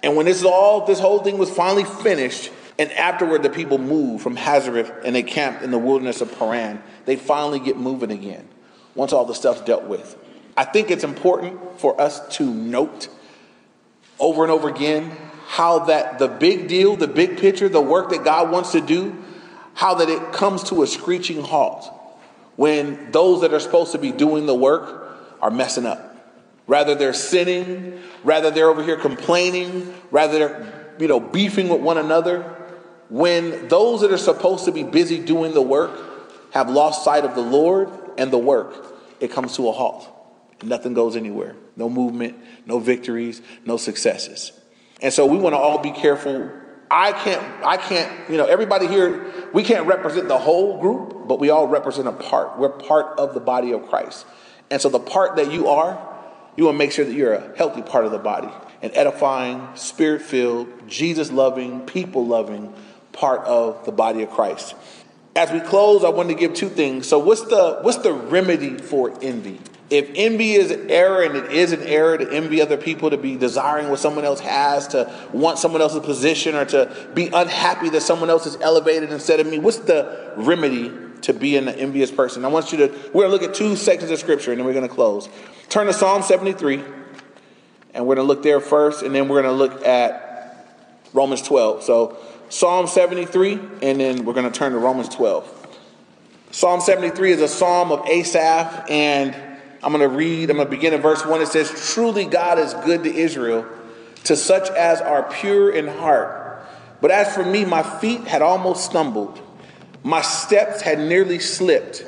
And 0.02 0.14
when 0.14 0.26
this 0.26 0.38
is 0.38 0.45
all, 0.45 0.87
this 0.87 1.00
whole 1.00 1.19
thing 1.19 1.38
was 1.38 1.50
finally 1.50 1.85
finished, 1.85 2.52
and 2.78 2.92
afterward 2.92 3.42
the 3.42 3.50
people 3.50 3.78
moved 3.78 4.23
from 4.23 4.37
Hazeroth 4.37 5.04
and 5.04 5.14
they 5.14 5.23
camped 5.23 5.62
in 5.62 5.70
the 5.70 5.78
wilderness 5.78 6.20
of 6.20 6.37
Paran. 6.38 6.82
They 7.06 7.16
finally 7.16 7.58
get 7.58 7.76
moving 7.76 8.11
again 8.11 8.49
once 8.94 9.12
all 9.12 9.25
the 9.25 9.35
stuff's 9.35 9.62
dealt 9.62 9.85
with. 9.85 10.16
I 10.56 10.64
think 10.64 10.90
it's 10.90 11.04
important 11.04 11.80
for 11.80 12.00
us 12.00 12.37
to 12.37 12.44
note 12.44 13.08
over 14.18 14.42
and 14.42 14.50
over 14.50 14.68
again 14.68 15.16
how 15.47 15.80
that 15.87 16.18
the 16.18 16.28
big 16.28 16.68
deal, 16.68 16.97
the 16.97 17.08
big 17.08 17.38
picture, 17.38 17.68
the 17.68 17.80
work 17.80 18.11
that 18.11 18.25
God 18.25 18.50
wants 18.50 18.73
to 18.73 18.80
do, 18.80 19.16
how 19.75 19.94
that 19.94 20.08
it 20.08 20.32
comes 20.32 20.64
to 20.64 20.82
a 20.82 20.87
screeching 20.87 21.42
halt 21.42 21.88
when 22.56 23.12
those 23.12 23.42
that 23.42 23.54
are 23.54 23.61
supposed 23.61 23.92
to 23.92 23.99
be 23.99 24.11
doing 24.11 24.47
the 24.47 24.54
work 24.54 25.16
are 25.40 25.50
messing 25.50 25.87
up. 25.87 26.16
Rather 26.66 26.94
they're 26.94 27.14
sinning, 27.14 28.00
rather 28.24 28.50
they're 28.50 28.68
over 28.68 28.83
here 28.83 28.96
complaining, 28.96 29.94
rather 30.11 30.38
they're 30.38 30.94
you 30.98 31.09
know 31.09 31.20
beefing 31.20 31.68
with 31.68 31.81
one 31.81 31.98
another. 31.98 32.57
When 33.09 33.68
those 33.68 34.03
that 34.03 34.12
are 34.12 34.18
supposed 34.18 34.64
to 34.66 34.73
be 34.73 34.83
busy 34.83 35.18
doing 35.18 35.55
the 35.55 35.62
work 35.62 35.90
have 36.53 36.68
lost 36.68 37.05
sight 37.05 37.25
of 37.25 37.35
the 37.35 37.40
Lord 37.40 37.90
and 38.18 38.31
the 38.31 38.38
work, 38.38 38.94
it 39.21 39.31
comes 39.31 39.57
to 39.57 39.68
a 39.68 39.73
halt. 39.73 40.09
Nothing 40.62 40.94
goes 40.94 41.16
anywhere. 41.16 41.57
No 41.77 41.88
movement, 41.88 42.37
no 42.66 42.79
victories, 42.79 43.40
no 43.64 43.77
successes. 43.77 44.53
And 45.01 45.12
so 45.12 45.27
we 45.27 45.38
want 45.38 45.55
to 45.55 45.59
all 45.59 45.79
be 45.79 45.92
careful 45.92 46.51
I 46.90 47.12
can't, 47.12 47.64
I 47.64 47.77
can't, 47.77 48.31
you 48.31 48.37
know, 48.37 48.47
everybody 48.47 48.87
here, 48.87 49.51
we 49.53 49.62
can't 49.62 49.87
represent 49.87 50.29
the 50.29 50.38
whole 50.38 50.81
group, 50.81 51.29
but 51.29 51.38
we 51.38 51.51
all 51.51 51.68
represent 51.68 52.09
a 52.09 52.12
part. 52.12 52.59
We're 52.59 52.71
part 52.71 53.18
of 53.18 53.35
the 53.35 53.40
body 53.40 53.73
of 53.73 53.88
Christ. 53.88 54.27
And 54.71 54.81
so 54.81 54.88
the 54.88 55.01
part 55.01 55.37
that 55.37 55.53
you 55.53 55.68
are, 55.68 55.99
you 56.57 56.64
want 56.64 56.75
to 56.75 56.79
make 56.79 56.92
sure 56.92 57.05
that 57.05 57.12
you're 57.12 57.35
a 57.35 57.57
healthy 57.57 57.83
part 57.83 58.07
of 58.07 58.12
the 58.12 58.18
body, 58.18 58.49
an 58.83 58.90
edifying, 58.94 59.68
spirit 59.75 60.23
filled, 60.23 60.88
Jesus 60.88 61.31
loving, 61.31 61.83
people 61.83 62.27
loving 62.27 62.73
part 63.12 63.40
of 63.44 63.85
the 63.85 63.92
body 63.92 64.23
of 64.23 64.31
Christ. 64.31 64.75
As 65.37 65.53
we 65.53 65.61
close, 65.61 66.05
I 66.05 66.09
want 66.09 66.29
to 66.31 66.35
give 66.35 66.55
two 66.55 66.68
things. 66.68 67.07
So 67.07 67.18
what's 67.18 67.42
the 67.42 67.79
what's 67.83 67.99
the 67.99 68.12
remedy 68.12 68.79
for 68.79 69.16
envy? 69.23 69.61
if 69.90 70.11
envy 70.14 70.53
is 70.53 70.71
an 70.71 70.90
error 70.90 71.23
and 71.23 71.35
it 71.35 71.51
is 71.51 71.73
an 71.73 71.83
error 71.83 72.18
to 72.18 72.31
envy 72.31 72.61
other 72.61 72.77
people, 72.77 73.11
to 73.11 73.16
be 73.16 73.37
desiring 73.37 73.88
what 73.88 73.99
someone 73.99 74.25
else 74.25 74.40
has, 74.40 74.88
to 74.88 75.12
want 75.33 75.59
someone 75.59 75.81
else's 75.81 76.01
position, 76.01 76.55
or 76.55 76.64
to 76.66 77.11
be 77.14 77.29
unhappy 77.29 77.88
that 77.90 78.03
someone 78.03 78.29
else 78.29 78.47
is 78.47 78.57
elevated 78.61 79.11
instead 79.11 79.40
of 79.40 79.47
me, 79.47 79.59
what's 79.59 79.79
the 79.79 80.35
remedy 80.37 80.92
to 81.23 81.33
be 81.33 81.57
an 81.57 81.68
envious 81.68 82.11
person? 82.11 82.44
I 82.44 82.49
want 82.49 82.71
you 82.71 82.79
to, 82.79 82.88
we're 83.14 83.27
going 83.27 83.38
to 83.38 83.42
look 83.42 83.42
at 83.42 83.55
two 83.55 83.77
sections 83.77 84.11
of 84.11 84.18
scripture 84.18 84.51
and 84.51 84.59
then 84.59 84.66
we're 84.66 84.75
going 84.75 84.88
to 84.88 84.94
close. 84.94 85.29
Turn 85.71 85.87
to 85.87 85.92
Psalm 85.94 86.23
73, 86.23 86.85
and 87.94 88.07
we're 88.07 88.14
going 88.14 88.27
to 88.27 88.29
look 88.29 88.42
there 88.42 88.61
first, 88.61 89.03
and 89.03 89.14
then 89.14 89.29
we're 89.29 89.42
going 89.42 89.57
to 89.57 89.59
look 89.59 89.87
at 89.87 90.66
Romans 91.14 91.40
12. 91.42 91.83
So, 91.83 92.18
Psalm 92.50 92.87
73, 92.87 93.61
and 93.82 94.00
then 94.00 94.24
we're 94.24 94.32
going 94.32 94.50
to 94.50 94.58
turn 94.58 94.72
to 94.72 94.78
Romans 94.78 95.11
12. 95.11 95.54
Psalm 96.50 96.80
73 96.80 97.32
is 97.32 97.42
a 97.42 97.48
psalm 97.48 97.92
of 97.92 98.06
Asaph, 98.06 98.87
and 98.88 99.37
I'm 99.82 99.92
going 99.92 100.08
to 100.08 100.16
read, 100.16 100.48
I'm 100.48 100.56
going 100.56 100.66
to 100.66 100.70
begin 100.70 100.94
in 100.94 101.02
verse 101.02 101.26
1. 101.26 101.42
It 101.42 101.48
says, 101.48 101.92
Truly 101.92 102.24
God 102.24 102.58
is 102.58 102.72
good 102.72 103.04
to 103.04 103.14
Israel, 103.14 103.66
to 104.24 104.34
such 104.34 104.70
as 104.70 105.02
are 105.02 105.24
pure 105.30 105.70
in 105.70 105.88
heart. 105.88 106.66
But 107.02 107.11
as 107.11 107.34
for 107.34 107.44
me, 107.44 107.66
my 107.66 107.82
feet 107.82 108.22
had 108.22 108.40
almost 108.40 108.87
stumbled, 108.87 109.40
my 110.02 110.22
steps 110.22 110.80
had 110.80 110.98
nearly 110.98 111.38
slipped. 111.40 112.06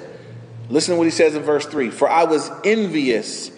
Listen 0.70 0.94
to 0.94 0.98
what 0.98 1.04
he 1.04 1.10
says 1.10 1.34
in 1.34 1.42
verse 1.42 1.66
3 1.66 1.90
For 1.90 2.08
I 2.08 2.24
was 2.24 2.50
envious 2.64 3.50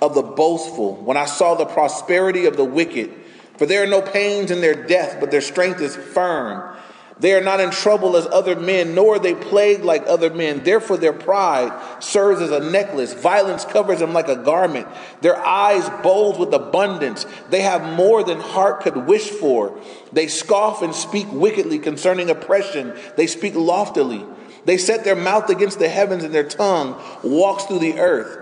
of 0.00 0.14
the 0.14 0.22
boastful 0.22 0.96
when 0.96 1.18
I 1.18 1.26
saw 1.26 1.54
the 1.54 1.66
prosperity 1.66 2.46
of 2.46 2.56
the 2.56 2.64
wicked. 2.64 3.12
For 3.60 3.66
there 3.66 3.82
are 3.82 3.86
no 3.86 4.00
pains 4.00 4.50
in 4.50 4.62
their 4.62 4.86
death, 4.86 5.18
but 5.20 5.30
their 5.30 5.42
strength 5.42 5.82
is 5.82 5.94
firm. 5.94 6.74
They 7.18 7.34
are 7.34 7.42
not 7.42 7.60
in 7.60 7.70
trouble 7.70 8.16
as 8.16 8.26
other 8.26 8.56
men, 8.56 8.94
nor 8.94 9.16
are 9.16 9.18
they 9.18 9.34
plagued 9.34 9.84
like 9.84 10.06
other 10.06 10.30
men. 10.30 10.64
Therefore, 10.64 10.96
their 10.96 11.12
pride 11.12 12.02
serves 12.02 12.40
as 12.40 12.52
a 12.52 12.70
necklace. 12.70 13.12
Violence 13.12 13.66
covers 13.66 13.98
them 13.98 14.14
like 14.14 14.28
a 14.28 14.36
garment. 14.36 14.88
Their 15.20 15.36
eyes 15.36 15.86
bulge 16.02 16.38
with 16.38 16.54
abundance. 16.54 17.26
They 17.50 17.60
have 17.60 17.82
more 17.98 18.24
than 18.24 18.40
heart 18.40 18.80
could 18.80 18.96
wish 18.96 19.28
for. 19.28 19.78
They 20.10 20.28
scoff 20.28 20.80
and 20.80 20.94
speak 20.94 21.30
wickedly 21.30 21.78
concerning 21.78 22.30
oppression. 22.30 22.96
They 23.18 23.26
speak 23.26 23.54
loftily. 23.56 24.24
They 24.64 24.78
set 24.78 25.04
their 25.04 25.16
mouth 25.16 25.50
against 25.50 25.78
the 25.78 25.90
heavens, 25.90 26.24
and 26.24 26.34
their 26.34 26.48
tongue 26.48 26.98
walks 27.22 27.66
through 27.66 27.80
the 27.80 28.00
earth. 28.00 28.38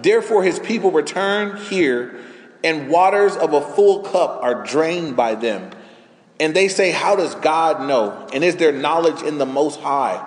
Therefore, 0.00 0.44
his 0.44 0.60
people 0.60 0.92
return 0.92 1.56
here, 1.56 2.20
and 2.62 2.88
waters 2.88 3.36
of 3.36 3.52
a 3.52 3.60
full 3.60 4.00
cup 4.00 4.42
are 4.42 4.64
drained 4.64 5.16
by 5.16 5.34
them. 5.34 5.70
And 6.38 6.54
they 6.54 6.68
say, 6.68 6.90
How 6.90 7.16
does 7.16 7.34
God 7.36 7.86
know? 7.86 8.28
And 8.32 8.42
is 8.42 8.56
there 8.56 8.72
knowledge 8.72 9.22
in 9.22 9.38
the 9.38 9.46
Most 9.46 9.80
High? 9.80 10.26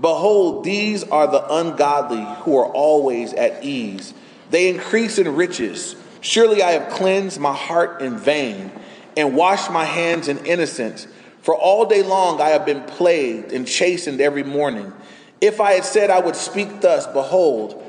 Behold, 0.00 0.64
these 0.64 1.04
are 1.04 1.26
the 1.26 1.54
ungodly 1.54 2.24
who 2.42 2.58
are 2.58 2.66
always 2.66 3.32
at 3.32 3.64
ease. 3.64 4.12
They 4.50 4.68
increase 4.68 5.18
in 5.18 5.34
riches. 5.34 5.96
Surely 6.20 6.62
I 6.62 6.72
have 6.72 6.92
cleansed 6.92 7.40
my 7.40 7.54
heart 7.54 8.02
in 8.02 8.18
vain 8.18 8.70
and 9.16 9.34
washed 9.34 9.70
my 9.70 9.84
hands 9.84 10.28
in 10.28 10.44
innocence. 10.44 11.06
For 11.40 11.54
all 11.54 11.86
day 11.86 12.02
long 12.02 12.40
I 12.40 12.50
have 12.50 12.66
been 12.66 12.82
plagued 12.82 13.52
and 13.52 13.66
chastened 13.66 14.20
every 14.20 14.42
morning. 14.42 14.92
If 15.40 15.60
I 15.60 15.72
had 15.72 15.84
said 15.84 16.10
I 16.10 16.20
would 16.20 16.36
speak 16.36 16.80
thus, 16.80 17.06
behold, 17.06 17.82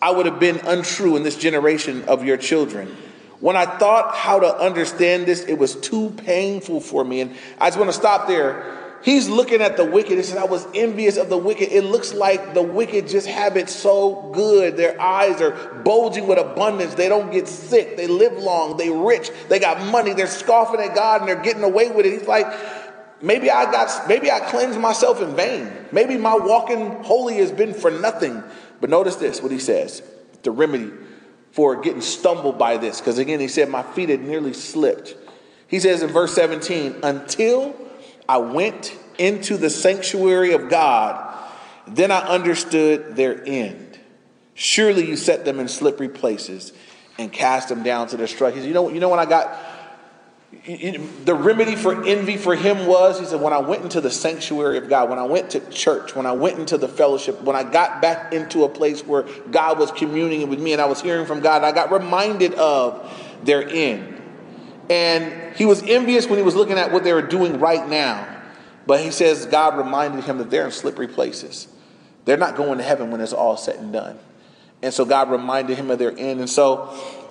I 0.00 0.10
would 0.10 0.26
have 0.26 0.40
been 0.40 0.60
untrue 0.64 1.16
in 1.16 1.22
this 1.22 1.36
generation 1.36 2.04
of 2.06 2.24
your 2.24 2.36
children. 2.36 2.96
When 3.42 3.56
I 3.56 3.66
thought 3.66 4.14
how 4.14 4.38
to 4.38 4.56
understand 4.56 5.26
this, 5.26 5.42
it 5.42 5.54
was 5.54 5.74
too 5.74 6.10
painful 6.10 6.80
for 6.80 7.04
me. 7.04 7.22
And 7.22 7.36
I 7.60 7.70
just 7.70 7.76
want 7.76 7.90
to 7.90 7.96
stop 7.96 8.28
there. 8.28 8.78
He's 9.02 9.28
looking 9.28 9.60
at 9.60 9.76
the 9.76 9.84
wicked. 9.84 10.16
He 10.16 10.22
says, 10.22 10.36
I 10.36 10.44
was 10.44 10.64
envious 10.76 11.16
of 11.16 11.28
the 11.28 11.36
wicked. 11.36 11.72
It 11.72 11.82
looks 11.82 12.14
like 12.14 12.54
the 12.54 12.62
wicked 12.62 13.08
just 13.08 13.26
have 13.26 13.56
it 13.56 13.68
so 13.68 14.30
good. 14.32 14.76
Their 14.76 14.98
eyes 15.02 15.40
are 15.40 15.74
bulging 15.84 16.28
with 16.28 16.38
abundance. 16.38 16.94
They 16.94 17.08
don't 17.08 17.32
get 17.32 17.48
sick. 17.48 17.96
They 17.96 18.06
live 18.06 18.34
long. 18.34 18.76
They 18.76 18.90
rich. 18.90 19.32
They 19.48 19.58
got 19.58 19.84
money. 19.90 20.14
They're 20.14 20.28
scoffing 20.28 20.78
at 20.78 20.94
God 20.94 21.22
and 21.22 21.28
they're 21.28 21.42
getting 21.42 21.64
away 21.64 21.90
with 21.90 22.06
it. 22.06 22.12
He's 22.12 22.28
like, 22.28 22.46
maybe 23.20 23.50
I 23.50 23.64
got, 23.72 24.06
maybe 24.06 24.30
I 24.30 24.38
cleansed 24.38 24.78
myself 24.78 25.20
in 25.20 25.34
vain. 25.34 25.68
Maybe 25.90 26.16
my 26.16 26.36
walking 26.36 27.02
holy 27.02 27.38
has 27.38 27.50
been 27.50 27.74
for 27.74 27.90
nothing. 27.90 28.40
But 28.80 28.88
notice 28.88 29.16
this, 29.16 29.42
what 29.42 29.50
he 29.50 29.58
says, 29.58 30.00
the 30.44 30.52
remedy 30.52 30.92
for 31.52 31.80
getting 31.80 32.00
stumbled 32.00 32.58
by 32.58 32.78
this. 32.78 33.00
Because 33.00 33.18
again, 33.18 33.40
he 33.40 33.48
said, 33.48 33.68
my 33.68 33.82
feet 33.82 34.08
had 34.08 34.22
nearly 34.22 34.52
slipped. 34.52 35.14
He 35.68 35.78
says 35.78 36.02
in 36.02 36.10
verse 36.10 36.34
17, 36.34 36.96
until 37.02 37.76
I 38.28 38.38
went 38.38 38.96
into 39.18 39.56
the 39.56 39.70
sanctuary 39.70 40.52
of 40.52 40.68
God, 40.68 41.28
then 41.86 42.10
I 42.10 42.20
understood 42.20 43.16
their 43.16 43.42
end. 43.46 43.98
Surely 44.54 45.06
you 45.06 45.16
set 45.16 45.44
them 45.44 45.60
in 45.60 45.68
slippery 45.68 46.08
places 46.08 46.72
and 47.18 47.32
cast 47.32 47.68
them 47.68 47.82
down 47.82 48.08
to 48.08 48.16
destruction. 48.16 48.64
You 48.64 48.74
know, 48.74 48.88
you 48.88 49.00
know 49.00 49.08
when 49.08 49.20
I 49.20 49.26
got 49.26 49.54
the 50.64 51.34
remedy 51.34 51.74
for 51.74 52.04
envy 52.04 52.36
for 52.36 52.54
him 52.54 52.86
was 52.86 53.18
he 53.18 53.26
said 53.26 53.40
when 53.40 53.52
i 53.52 53.58
went 53.58 53.82
into 53.82 54.00
the 54.00 54.10
sanctuary 54.10 54.78
of 54.78 54.88
god 54.88 55.10
when 55.10 55.18
i 55.18 55.24
went 55.24 55.50
to 55.50 55.58
church 55.70 56.14
when 56.14 56.24
i 56.24 56.30
went 56.30 56.56
into 56.56 56.78
the 56.78 56.86
fellowship 56.86 57.42
when 57.42 57.56
i 57.56 57.64
got 57.64 58.00
back 58.00 58.32
into 58.32 58.62
a 58.62 58.68
place 58.68 59.04
where 59.04 59.24
god 59.50 59.76
was 59.76 59.90
communing 59.90 60.48
with 60.48 60.60
me 60.60 60.72
and 60.72 60.80
i 60.80 60.86
was 60.86 61.02
hearing 61.02 61.26
from 61.26 61.40
god 61.40 61.64
i 61.64 61.72
got 61.72 61.90
reminded 61.90 62.54
of 62.54 63.10
their 63.44 63.68
end. 63.68 64.20
And 64.90 65.56
he 65.56 65.64
was 65.64 65.82
envious 65.82 66.26
when 66.26 66.38
he 66.38 66.44
was 66.44 66.54
looking 66.54 66.78
at 66.78 66.92
what 66.92 67.04
they 67.04 67.12
were 67.12 67.22
doing 67.22 67.58
right 67.58 67.86
now. 67.88 68.28
But 68.86 69.00
he 69.00 69.10
says 69.10 69.46
god 69.46 69.76
reminded 69.76 70.24
him 70.24 70.38
that 70.38 70.50
they're 70.50 70.64
in 70.64 70.72
slippery 70.72 71.08
places. 71.08 71.68
They're 72.24 72.36
not 72.36 72.56
going 72.56 72.78
to 72.78 72.84
heaven 72.84 73.10
when 73.10 73.20
it's 73.20 73.32
all 73.32 73.56
said 73.56 73.76
and 73.76 73.92
done. 73.92 74.18
And 74.82 74.92
so 74.92 75.04
god 75.04 75.30
reminded 75.30 75.76
him 75.76 75.90
of 75.90 75.98
their 75.98 76.16
end. 76.16 76.40
And 76.40 76.50
so 76.50 76.86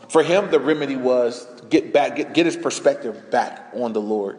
for 0.10 0.24
him 0.24 0.50
the 0.52 0.60
remedy 0.60 0.96
was 0.96 1.46
get 1.72 1.92
back, 1.92 2.16
get, 2.16 2.34
get 2.34 2.46
his 2.46 2.58
perspective 2.58 3.32
back 3.32 3.72
on 3.74 3.94
the 3.94 4.02
Lord. 4.02 4.38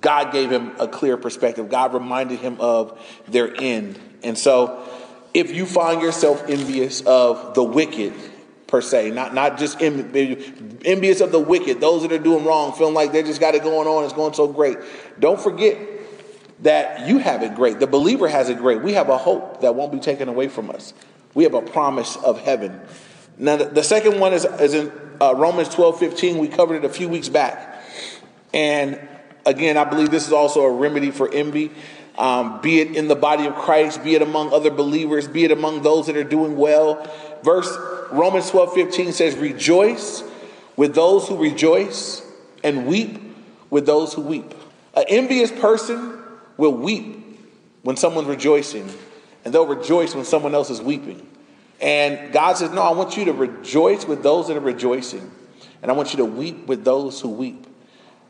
God 0.00 0.32
gave 0.32 0.50
him 0.50 0.72
a 0.78 0.86
clear 0.86 1.16
perspective. 1.16 1.70
God 1.70 1.94
reminded 1.94 2.40
him 2.40 2.60
of 2.60 3.00
their 3.26 3.58
end. 3.58 3.98
And 4.22 4.36
so, 4.36 4.86
if 5.32 5.54
you 5.54 5.64
find 5.64 6.02
yourself 6.02 6.44
envious 6.48 7.00
of 7.02 7.54
the 7.54 7.62
wicked, 7.62 8.12
per 8.66 8.80
se, 8.80 9.10
not, 9.10 9.34
not 9.34 9.58
just 9.58 9.80
envious 9.80 11.20
of 11.20 11.32
the 11.32 11.40
wicked, 11.40 11.80
those 11.80 12.02
that 12.02 12.12
are 12.12 12.18
doing 12.18 12.44
wrong, 12.44 12.72
feeling 12.72 12.94
like 12.94 13.12
they 13.12 13.22
just 13.22 13.40
got 13.40 13.54
it 13.54 13.62
going 13.62 13.88
on, 13.88 14.04
it's 14.04 14.12
going 14.12 14.34
so 14.34 14.48
great, 14.48 14.78
don't 15.18 15.40
forget 15.40 15.78
that 16.60 17.06
you 17.06 17.18
have 17.18 17.42
it 17.42 17.54
great. 17.54 17.78
The 17.78 17.86
believer 17.86 18.28
has 18.28 18.48
it 18.48 18.58
great. 18.58 18.82
We 18.82 18.94
have 18.94 19.08
a 19.08 19.18
hope 19.18 19.60
that 19.60 19.74
won't 19.74 19.92
be 19.92 20.00
taken 20.00 20.28
away 20.28 20.48
from 20.48 20.70
us. 20.70 20.94
We 21.34 21.44
have 21.44 21.54
a 21.54 21.62
promise 21.62 22.16
of 22.16 22.40
heaven. 22.40 22.80
Now, 23.36 23.56
the, 23.56 23.82
second 23.82 24.20
one 24.20 24.32
is, 24.32 24.44
is 24.44 24.74
in 24.74 24.92
uh, 25.20 25.34
Romans 25.34 25.68
12 25.68 25.98
15. 25.98 26.38
We 26.38 26.48
covered 26.48 26.76
it 26.76 26.84
a 26.84 26.88
few 26.88 27.08
weeks 27.08 27.28
back. 27.28 27.82
And 28.52 29.00
again, 29.46 29.76
I 29.76 29.84
believe 29.84 30.10
this 30.10 30.26
is 30.26 30.32
also 30.32 30.62
a 30.62 30.70
remedy 30.70 31.10
for 31.10 31.32
envy, 31.32 31.70
um, 32.16 32.60
be 32.60 32.80
it 32.80 32.96
in 32.96 33.08
the 33.08 33.16
body 33.16 33.46
of 33.46 33.54
Christ, 33.54 34.04
be 34.04 34.14
it 34.14 34.22
among 34.22 34.52
other 34.52 34.70
believers, 34.70 35.26
be 35.26 35.44
it 35.44 35.50
among 35.50 35.82
those 35.82 36.06
that 36.06 36.16
are 36.16 36.24
doing 36.24 36.56
well. 36.56 37.08
Verse 37.42 37.76
Romans 38.10 38.50
12 38.50 38.74
15 38.74 39.12
says, 39.12 39.36
Rejoice 39.36 40.22
with 40.76 40.94
those 40.94 41.28
who 41.28 41.36
rejoice 41.36 42.22
and 42.62 42.86
weep 42.86 43.20
with 43.70 43.86
those 43.86 44.14
who 44.14 44.22
weep. 44.22 44.54
An 44.94 45.04
envious 45.08 45.50
person 45.50 46.22
will 46.56 46.72
weep 46.72 47.40
when 47.82 47.96
someone's 47.96 48.28
rejoicing, 48.28 48.88
and 49.44 49.52
they'll 49.52 49.66
rejoice 49.66 50.14
when 50.14 50.24
someone 50.24 50.54
else 50.54 50.70
is 50.70 50.80
weeping. 50.80 51.26
And 51.80 52.32
God 52.32 52.56
says, 52.56 52.70
No, 52.70 52.82
I 52.82 52.92
want 52.92 53.16
you 53.16 53.26
to 53.26 53.32
rejoice 53.32 54.06
with 54.06 54.22
those 54.22 54.48
that 54.48 54.56
are 54.56 54.60
rejoicing. 54.60 55.30
And 55.82 55.90
I 55.90 55.94
want 55.94 56.12
you 56.12 56.18
to 56.18 56.24
weep 56.24 56.66
with 56.66 56.84
those 56.84 57.20
who 57.20 57.28
weep. 57.28 57.66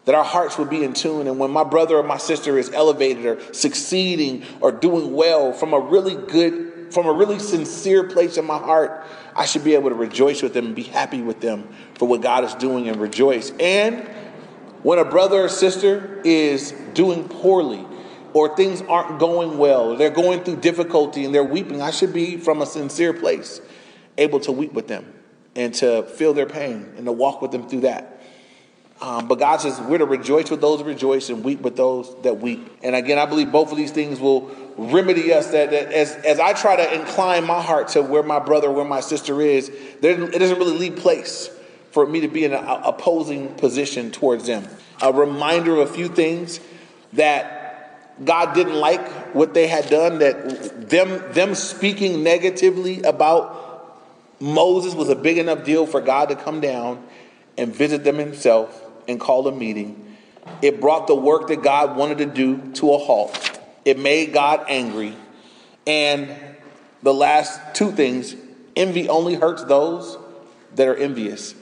That 0.06 0.14
our 0.14 0.24
hearts 0.24 0.58
would 0.58 0.68
be 0.68 0.82
in 0.82 0.92
tune. 0.92 1.28
And 1.28 1.38
when 1.38 1.50
my 1.50 1.64
brother 1.64 1.96
or 1.96 2.02
my 2.02 2.18
sister 2.18 2.58
is 2.58 2.70
elevated 2.70 3.24
or 3.24 3.54
succeeding 3.54 4.44
or 4.60 4.72
doing 4.72 5.12
well 5.12 5.52
from 5.52 5.72
a 5.72 5.78
really 5.78 6.14
good, 6.14 6.92
from 6.92 7.06
a 7.06 7.12
really 7.12 7.38
sincere 7.38 8.04
place 8.04 8.36
in 8.36 8.44
my 8.44 8.58
heart, 8.58 9.06
I 9.34 9.46
should 9.46 9.64
be 9.64 9.74
able 9.74 9.90
to 9.90 9.94
rejoice 9.94 10.42
with 10.42 10.52
them 10.52 10.66
and 10.66 10.74
be 10.74 10.82
happy 10.82 11.22
with 11.22 11.40
them 11.40 11.68
for 11.94 12.06
what 12.06 12.20
God 12.20 12.44
is 12.44 12.54
doing 12.54 12.88
and 12.88 13.00
rejoice. 13.00 13.50
And 13.58 14.06
when 14.82 14.98
a 14.98 15.04
brother 15.04 15.44
or 15.44 15.48
sister 15.48 16.20
is 16.24 16.72
doing 16.92 17.28
poorly, 17.28 17.86
or 18.34 18.54
things 18.56 18.82
aren't 18.82 19.18
going 19.18 19.56
well, 19.56 19.96
they're 19.96 20.10
going 20.10 20.42
through 20.44 20.56
difficulty 20.56 21.24
and 21.24 21.34
they're 21.34 21.42
weeping, 21.42 21.80
I 21.80 21.90
should 21.90 22.12
be 22.12 22.36
from 22.36 22.60
a 22.60 22.66
sincere 22.66 23.14
place 23.14 23.60
able 24.18 24.40
to 24.40 24.52
weep 24.52 24.72
with 24.72 24.88
them 24.88 25.12
and 25.56 25.72
to 25.74 26.02
feel 26.02 26.34
their 26.34 26.46
pain 26.46 26.92
and 26.96 27.06
to 27.06 27.12
walk 27.12 27.40
with 27.40 27.52
them 27.52 27.68
through 27.68 27.82
that. 27.82 28.20
Um, 29.00 29.28
but 29.28 29.38
God 29.38 29.60
says 29.60 29.80
we're 29.80 29.98
to 29.98 30.04
rejoice 30.04 30.50
with 30.50 30.60
those 30.60 30.78
that 30.78 30.84
rejoice 30.84 31.28
and 31.28 31.44
weep 31.44 31.60
with 31.60 31.76
those 31.76 32.14
that 32.22 32.40
weep. 32.40 32.70
And 32.82 32.94
again, 32.94 33.18
I 33.18 33.26
believe 33.26 33.52
both 33.52 33.70
of 33.70 33.76
these 33.76 33.90
things 33.90 34.20
will 34.20 34.50
remedy 34.76 35.32
us. 35.32 35.48
That, 35.48 35.70
that 35.70 35.92
as, 35.92 36.14
as 36.16 36.40
I 36.40 36.52
try 36.54 36.76
to 36.76 36.94
incline 36.94 37.44
my 37.44 37.60
heart 37.60 37.88
to 37.88 38.02
where 38.02 38.22
my 38.22 38.38
brother, 38.38 38.70
where 38.70 38.84
my 38.84 39.00
sister 39.00 39.40
is, 39.40 39.70
there, 40.00 40.20
it 40.22 40.38
doesn't 40.38 40.58
really 40.58 40.78
leave 40.78 40.96
place 40.96 41.50
for 41.90 42.06
me 42.06 42.20
to 42.20 42.28
be 42.28 42.44
in 42.44 42.52
an 42.52 42.64
opposing 42.64 43.54
position 43.54 44.10
towards 44.10 44.46
them. 44.46 44.66
A 45.02 45.12
reminder 45.12 45.72
of 45.80 45.90
a 45.90 45.92
few 45.92 46.08
things 46.08 46.60
that 47.12 47.63
God 48.22 48.54
didn't 48.54 48.76
like 48.76 49.06
what 49.34 49.54
they 49.54 49.66
had 49.66 49.88
done, 49.90 50.20
that 50.20 50.88
them, 50.88 51.32
them 51.32 51.54
speaking 51.54 52.22
negatively 52.22 53.02
about 53.02 53.64
Moses 54.40 54.94
was 54.94 55.08
a 55.08 55.16
big 55.16 55.38
enough 55.38 55.64
deal 55.64 55.86
for 55.86 56.00
God 56.00 56.28
to 56.28 56.36
come 56.36 56.60
down 56.60 57.04
and 57.58 57.74
visit 57.74 58.04
them 58.04 58.18
himself 58.18 58.82
and 59.08 59.18
call 59.18 59.48
a 59.48 59.52
meeting. 59.52 60.16
It 60.62 60.80
brought 60.80 61.06
the 61.06 61.14
work 61.14 61.48
that 61.48 61.62
God 61.62 61.96
wanted 61.96 62.18
to 62.18 62.26
do 62.26 62.72
to 62.74 62.92
a 62.92 62.98
halt. 62.98 63.60
It 63.84 63.98
made 63.98 64.32
God 64.32 64.64
angry. 64.68 65.14
And 65.86 66.34
the 67.02 67.14
last 67.14 67.74
two 67.74 67.90
things 67.90 68.36
envy 68.76 69.08
only 69.08 69.34
hurts 69.34 69.64
those 69.64 70.18
that 70.76 70.86
are 70.86 70.96
envious. 70.96 71.54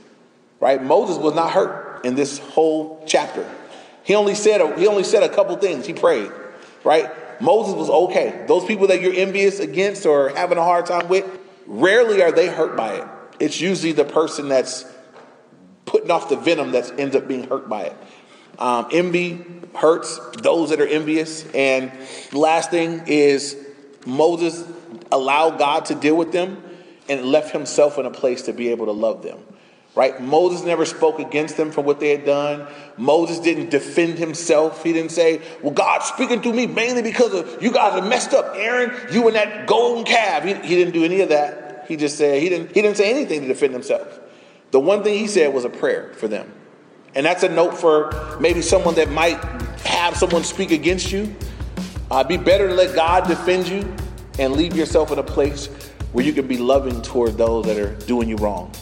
Right? 0.60 0.82
Moses 0.82 1.16
was 1.16 1.34
not 1.34 1.50
hurt 1.52 2.04
in 2.04 2.14
this 2.14 2.38
whole 2.38 3.02
chapter. 3.06 3.48
He 4.04 4.14
only 4.14 4.34
said 4.34 4.78
he 4.78 4.86
only 4.86 5.04
said 5.04 5.22
a 5.22 5.28
couple 5.28 5.56
things. 5.56 5.86
He 5.86 5.94
prayed 5.94 6.30
right? 6.84 7.10
Moses 7.40 7.74
was 7.74 7.90
okay. 7.90 8.44
Those 8.46 8.64
people 8.64 8.86
that 8.88 9.00
you're 9.00 9.14
envious 9.14 9.58
against 9.58 10.06
or 10.06 10.30
having 10.30 10.58
a 10.58 10.62
hard 10.62 10.86
time 10.86 11.08
with, 11.08 11.26
rarely 11.66 12.22
are 12.22 12.32
they 12.32 12.48
hurt 12.48 12.76
by 12.76 12.94
it. 12.94 13.08
It's 13.40 13.60
usually 13.60 13.92
the 13.92 14.04
person 14.04 14.48
that's 14.48 14.84
putting 15.84 16.10
off 16.10 16.28
the 16.28 16.36
venom 16.36 16.72
that 16.72 16.98
ends 16.98 17.16
up 17.16 17.26
being 17.26 17.48
hurt 17.48 17.68
by 17.68 17.84
it. 17.84 17.96
Um, 18.58 18.88
envy 18.92 19.44
hurts 19.74 20.18
those 20.42 20.70
that 20.70 20.80
are 20.80 20.86
envious. 20.86 21.44
And 21.52 21.90
the 22.30 22.38
last 22.38 22.70
thing 22.70 23.02
is 23.06 23.56
Moses 24.06 24.64
allowed 25.10 25.58
God 25.58 25.86
to 25.86 25.94
deal 25.94 26.16
with 26.16 26.32
them 26.32 26.62
and 27.08 27.24
left 27.24 27.52
himself 27.52 27.98
in 27.98 28.06
a 28.06 28.10
place 28.10 28.42
to 28.42 28.52
be 28.52 28.68
able 28.68 28.86
to 28.86 28.92
love 28.92 29.22
them 29.22 29.40
right? 29.94 30.20
Moses 30.20 30.64
never 30.64 30.84
spoke 30.84 31.18
against 31.18 31.56
them 31.56 31.70
for 31.70 31.82
what 31.82 32.00
they 32.00 32.10
had 32.10 32.24
done. 32.24 32.66
Moses 32.96 33.38
didn't 33.38 33.70
defend 33.70 34.18
himself. 34.18 34.82
He 34.82 34.92
didn't 34.92 35.12
say, 35.12 35.42
Well, 35.62 35.72
God's 35.72 36.06
speaking 36.06 36.40
to 36.42 36.52
me 36.52 36.66
mainly 36.66 37.02
because 37.02 37.34
of 37.34 37.62
you 37.62 37.72
guys 37.72 38.00
are 38.00 38.06
messed 38.06 38.32
up. 38.32 38.54
Aaron, 38.56 38.92
you 39.12 39.26
and 39.26 39.36
that 39.36 39.66
golden 39.66 40.04
calf. 40.04 40.44
He, 40.44 40.54
he 40.54 40.76
didn't 40.76 40.94
do 40.94 41.04
any 41.04 41.20
of 41.20 41.28
that. 41.28 41.84
He 41.88 41.96
just 41.96 42.16
said, 42.16 42.42
he 42.42 42.48
didn't, 42.48 42.68
he 42.68 42.80
didn't 42.80 42.96
say 42.96 43.10
anything 43.10 43.42
to 43.42 43.48
defend 43.48 43.72
himself. 43.72 44.20
The 44.70 44.80
one 44.80 45.02
thing 45.02 45.18
he 45.18 45.26
said 45.26 45.52
was 45.52 45.64
a 45.64 45.68
prayer 45.68 46.12
for 46.14 46.28
them. 46.28 46.50
And 47.14 47.26
that's 47.26 47.42
a 47.42 47.48
note 47.48 47.76
for 47.76 48.38
maybe 48.40 48.62
someone 48.62 48.94
that 48.94 49.10
might 49.10 49.42
have 49.84 50.16
someone 50.16 50.44
speak 50.44 50.70
against 50.70 51.12
you. 51.12 51.34
Uh, 52.10 52.24
be 52.24 52.36
better 52.36 52.68
to 52.68 52.74
let 52.74 52.94
God 52.94 53.26
defend 53.26 53.68
you 53.68 53.94
and 54.38 54.54
leave 54.54 54.74
yourself 54.74 55.10
in 55.10 55.18
a 55.18 55.22
place 55.22 55.66
where 56.12 56.24
you 56.24 56.32
can 56.32 56.46
be 56.46 56.56
loving 56.56 57.02
toward 57.02 57.36
those 57.36 57.66
that 57.66 57.76
are 57.76 57.94
doing 58.06 58.28
you 58.28 58.36
wrong. 58.36 58.72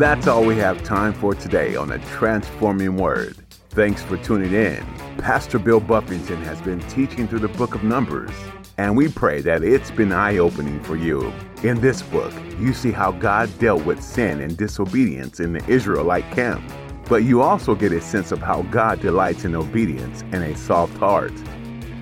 That's 0.00 0.26
all 0.26 0.44
we 0.44 0.56
have 0.56 0.82
time 0.82 1.12
for 1.12 1.34
today 1.34 1.76
on 1.76 1.92
a 1.92 1.98
transforming 2.06 2.96
word. 2.96 3.36
Thanks 3.68 4.02
for 4.02 4.16
tuning 4.16 4.54
in. 4.54 4.82
Pastor 5.18 5.58
Bill 5.58 5.78
Buffington 5.78 6.42
has 6.42 6.60
been 6.62 6.80
teaching 6.88 7.28
through 7.28 7.40
the 7.40 7.48
book 7.48 7.74
of 7.74 7.84
Numbers, 7.84 8.30
and 8.78 8.96
we 8.96 9.08
pray 9.08 9.42
that 9.42 9.62
it's 9.62 9.90
been 9.90 10.10
eye 10.10 10.38
opening 10.38 10.82
for 10.82 10.96
you. 10.96 11.32
In 11.62 11.82
this 11.82 12.00
book, 12.00 12.32
you 12.58 12.72
see 12.72 12.90
how 12.92 13.12
God 13.12 13.50
dealt 13.58 13.84
with 13.84 14.02
sin 14.02 14.40
and 14.40 14.56
disobedience 14.56 15.38
in 15.38 15.52
the 15.52 15.64
Israelite 15.68 16.30
camp, 16.32 16.62
but 17.06 17.24
you 17.24 17.42
also 17.42 17.74
get 17.74 17.92
a 17.92 18.00
sense 18.00 18.32
of 18.32 18.40
how 18.40 18.62
God 18.62 19.00
delights 19.00 19.44
in 19.44 19.54
obedience 19.54 20.22
and 20.32 20.42
a 20.42 20.56
soft 20.56 20.96
heart. 20.96 21.32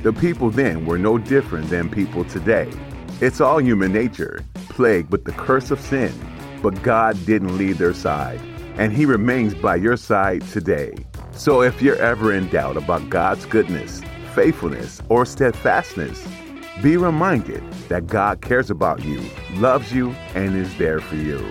The 0.03 0.13
people 0.13 0.51
then 0.51 0.87
were 0.87 0.99
no 0.99 1.19
different 1.19 1.69
than 1.69 1.91
people 1.91 2.25
today. 2.25 2.71
It's 3.21 3.41
all 3.41 3.61
human 3.61 3.93
nature, 3.93 4.45
plagued 4.79 5.11
with 5.11 5.25
the 5.25 5.33
curse 5.33 5.73
of 5.73 5.81
sin 5.81 6.13
but 6.63 6.83
God 6.83 7.17
didn't 7.27 7.57
leave 7.57 7.79
their 7.79 7.95
side. 7.95 8.41
and 8.77 8.93
He 8.93 9.07
remains 9.07 9.55
by 9.55 9.75
your 9.75 9.97
side 9.97 10.43
today. 10.53 10.95
So 11.33 11.63
if 11.63 11.83
you're 11.83 12.01
ever 12.01 12.33
in 12.33 12.49
doubt 12.49 12.77
about 12.77 13.11
God's 13.11 13.45
goodness, 13.45 14.03
faithfulness, 14.37 15.03
or 15.09 15.27
steadfastness, 15.27 16.25
be 16.81 16.97
reminded 16.97 17.61
that 17.89 18.07
God 18.07 18.41
cares 18.41 18.71
about 18.71 19.05
you, 19.05 19.21
loves 19.55 19.93
you, 19.93 20.13
and 20.37 20.55
is 20.55 20.73
there 20.79 21.01
for 21.01 21.17
you. 21.17 21.45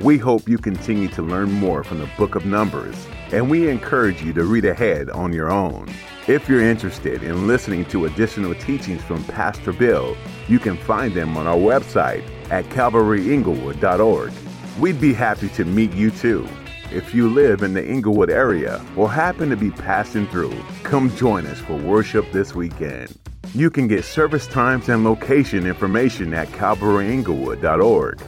We 0.00 0.18
hope 0.18 0.46
you 0.46 0.58
continue 0.58 1.08
to 1.08 1.22
learn 1.22 1.50
more 1.50 1.82
from 1.82 2.00
the 2.00 2.10
book 2.18 2.34
of 2.34 2.44
Numbers, 2.44 2.96
and 3.32 3.50
we 3.50 3.70
encourage 3.70 4.22
you 4.22 4.34
to 4.34 4.44
read 4.44 4.66
ahead 4.66 5.08
on 5.08 5.32
your 5.32 5.50
own. 5.50 5.88
If 6.26 6.50
you're 6.50 6.60
interested 6.60 7.22
in 7.22 7.46
listening 7.46 7.86
to 7.86 8.04
additional 8.04 8.54
teachings 8.56 9.02
from 9.02 9.24
Pastor 9.24 9.72
Bill, 9.72 10.14
you 10.48 10.58
can 10.58 10.76
find 10.76 11.14
them 11.14 11.38
on 11.38 11.46
our 11.46 11.56
website 11.56 12.28
at 12.50 12.64
calvaryinglewood.org. 12.66 14.32
We'd 14.78 15.00
be 15.00 15.12
happy 15.12 15.48
to 15.50 15.64
meet 15.64 15.92
you 15.92 16.10
too. 16.10 16.48
If 16.90 17.14
you 17.14 17.28
live 17.28 17.62
in 17.62 17.74
the 17.74 17.86
Inglewood 17.86 18.30
area 18.30 18.84
or 18.96 19.10
happen 19.10 19.50
to 19.50 19.56
be 19.56 19.70
passing 19.70 20.26
through, 20.28 20.54
come 20.84 21.14
join 21.16 21.46
us 21.46 21.58
for 21.58 21.76
worship 21.76 22.30
this 22.32 22.54
weekend. 22.54 23.18
You 23.54 23.70
can 23.70 23.88
get 23.88 24.04
service 24.04 24.46
times 24.46 24.88
and 24.88 25.04
location 25.04 25.66
information 25.66 26.32
at 26.32 26.48
calvaryinglewood.org. 26.48 28.22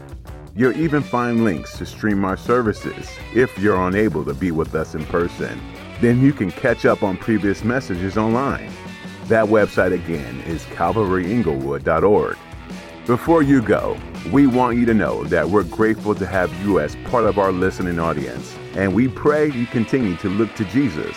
You'll 0.54 0.76
even 0.76 1.02
find 1.02 1.44
links 1.44 1.78
to 1.78 1.87
stream 1.87 2.24
our 2.24 2.37
services 2.37 3.09
if 3.35 3.56
you're 3.59 3.80
unable 3.87 4.24
to 4.24 4.35
be 4.35 4.50
with 4.50 4.74
us 4.74 4.94
in 4.94 5.06
person. 5.06 5.61
Then 6.00 6.20
you 6.20 6.33
can 6.33 6.50
catch 6.50 6.85
up 6.85 7.02
on 7.02 7.16
previous 7.16 7.64
messages 7.64 8.18
online. 8.18 8.70
That 9.26 9.46
website 9.46 9.92
again 9.92 10.40
is 10.40 10.64
calvaryinglewood.org. 10.64 12.37
Before 13.11 13.42
you 13.42 13.61
go, 13.61 13.99
we 14.31 14.46
want 14.46 14.79
you 14.79 14.87
to 14.87 14.94
know 14.94 15.25
that 15.25 15.51
we're 15.51 15.64
grateful 15.64 16.14
to 16.14 16.25
have 16.25 16.49
you 16.64 16.79
as 16.79 16.94
part 17.07 17.25
of 17.25 17.40
our 17.40 17.51
listening 17.51 17.99
audience, 17.99 18.57
and 18.77 18.94
we 18.94 19.09
pray 19.09 19.51
you 19.51 19.66
continue 19.66 20.16
to 20.18 20.29
look 20.29 20.55
to 20.55 20.64
Jesus. 20.66 21.16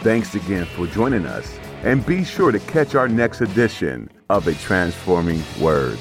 Thanks 0.00 0.34
again 0.34 0.64
for 0.64 0.86
joining 0.86 1.26
us, 1.26 1.58
and 1.82 2.06
be 2.06 2.24
sure 2.24 2.50
to 2.50 2.58
catch 2.60 2.94
our 2.94 3.08
next 3.08 3.42
edition 3.42 4.10
of 4.30 4.48
A 4.48 4.54
Transforming 4.54 5.42
Word. 5.60 5.98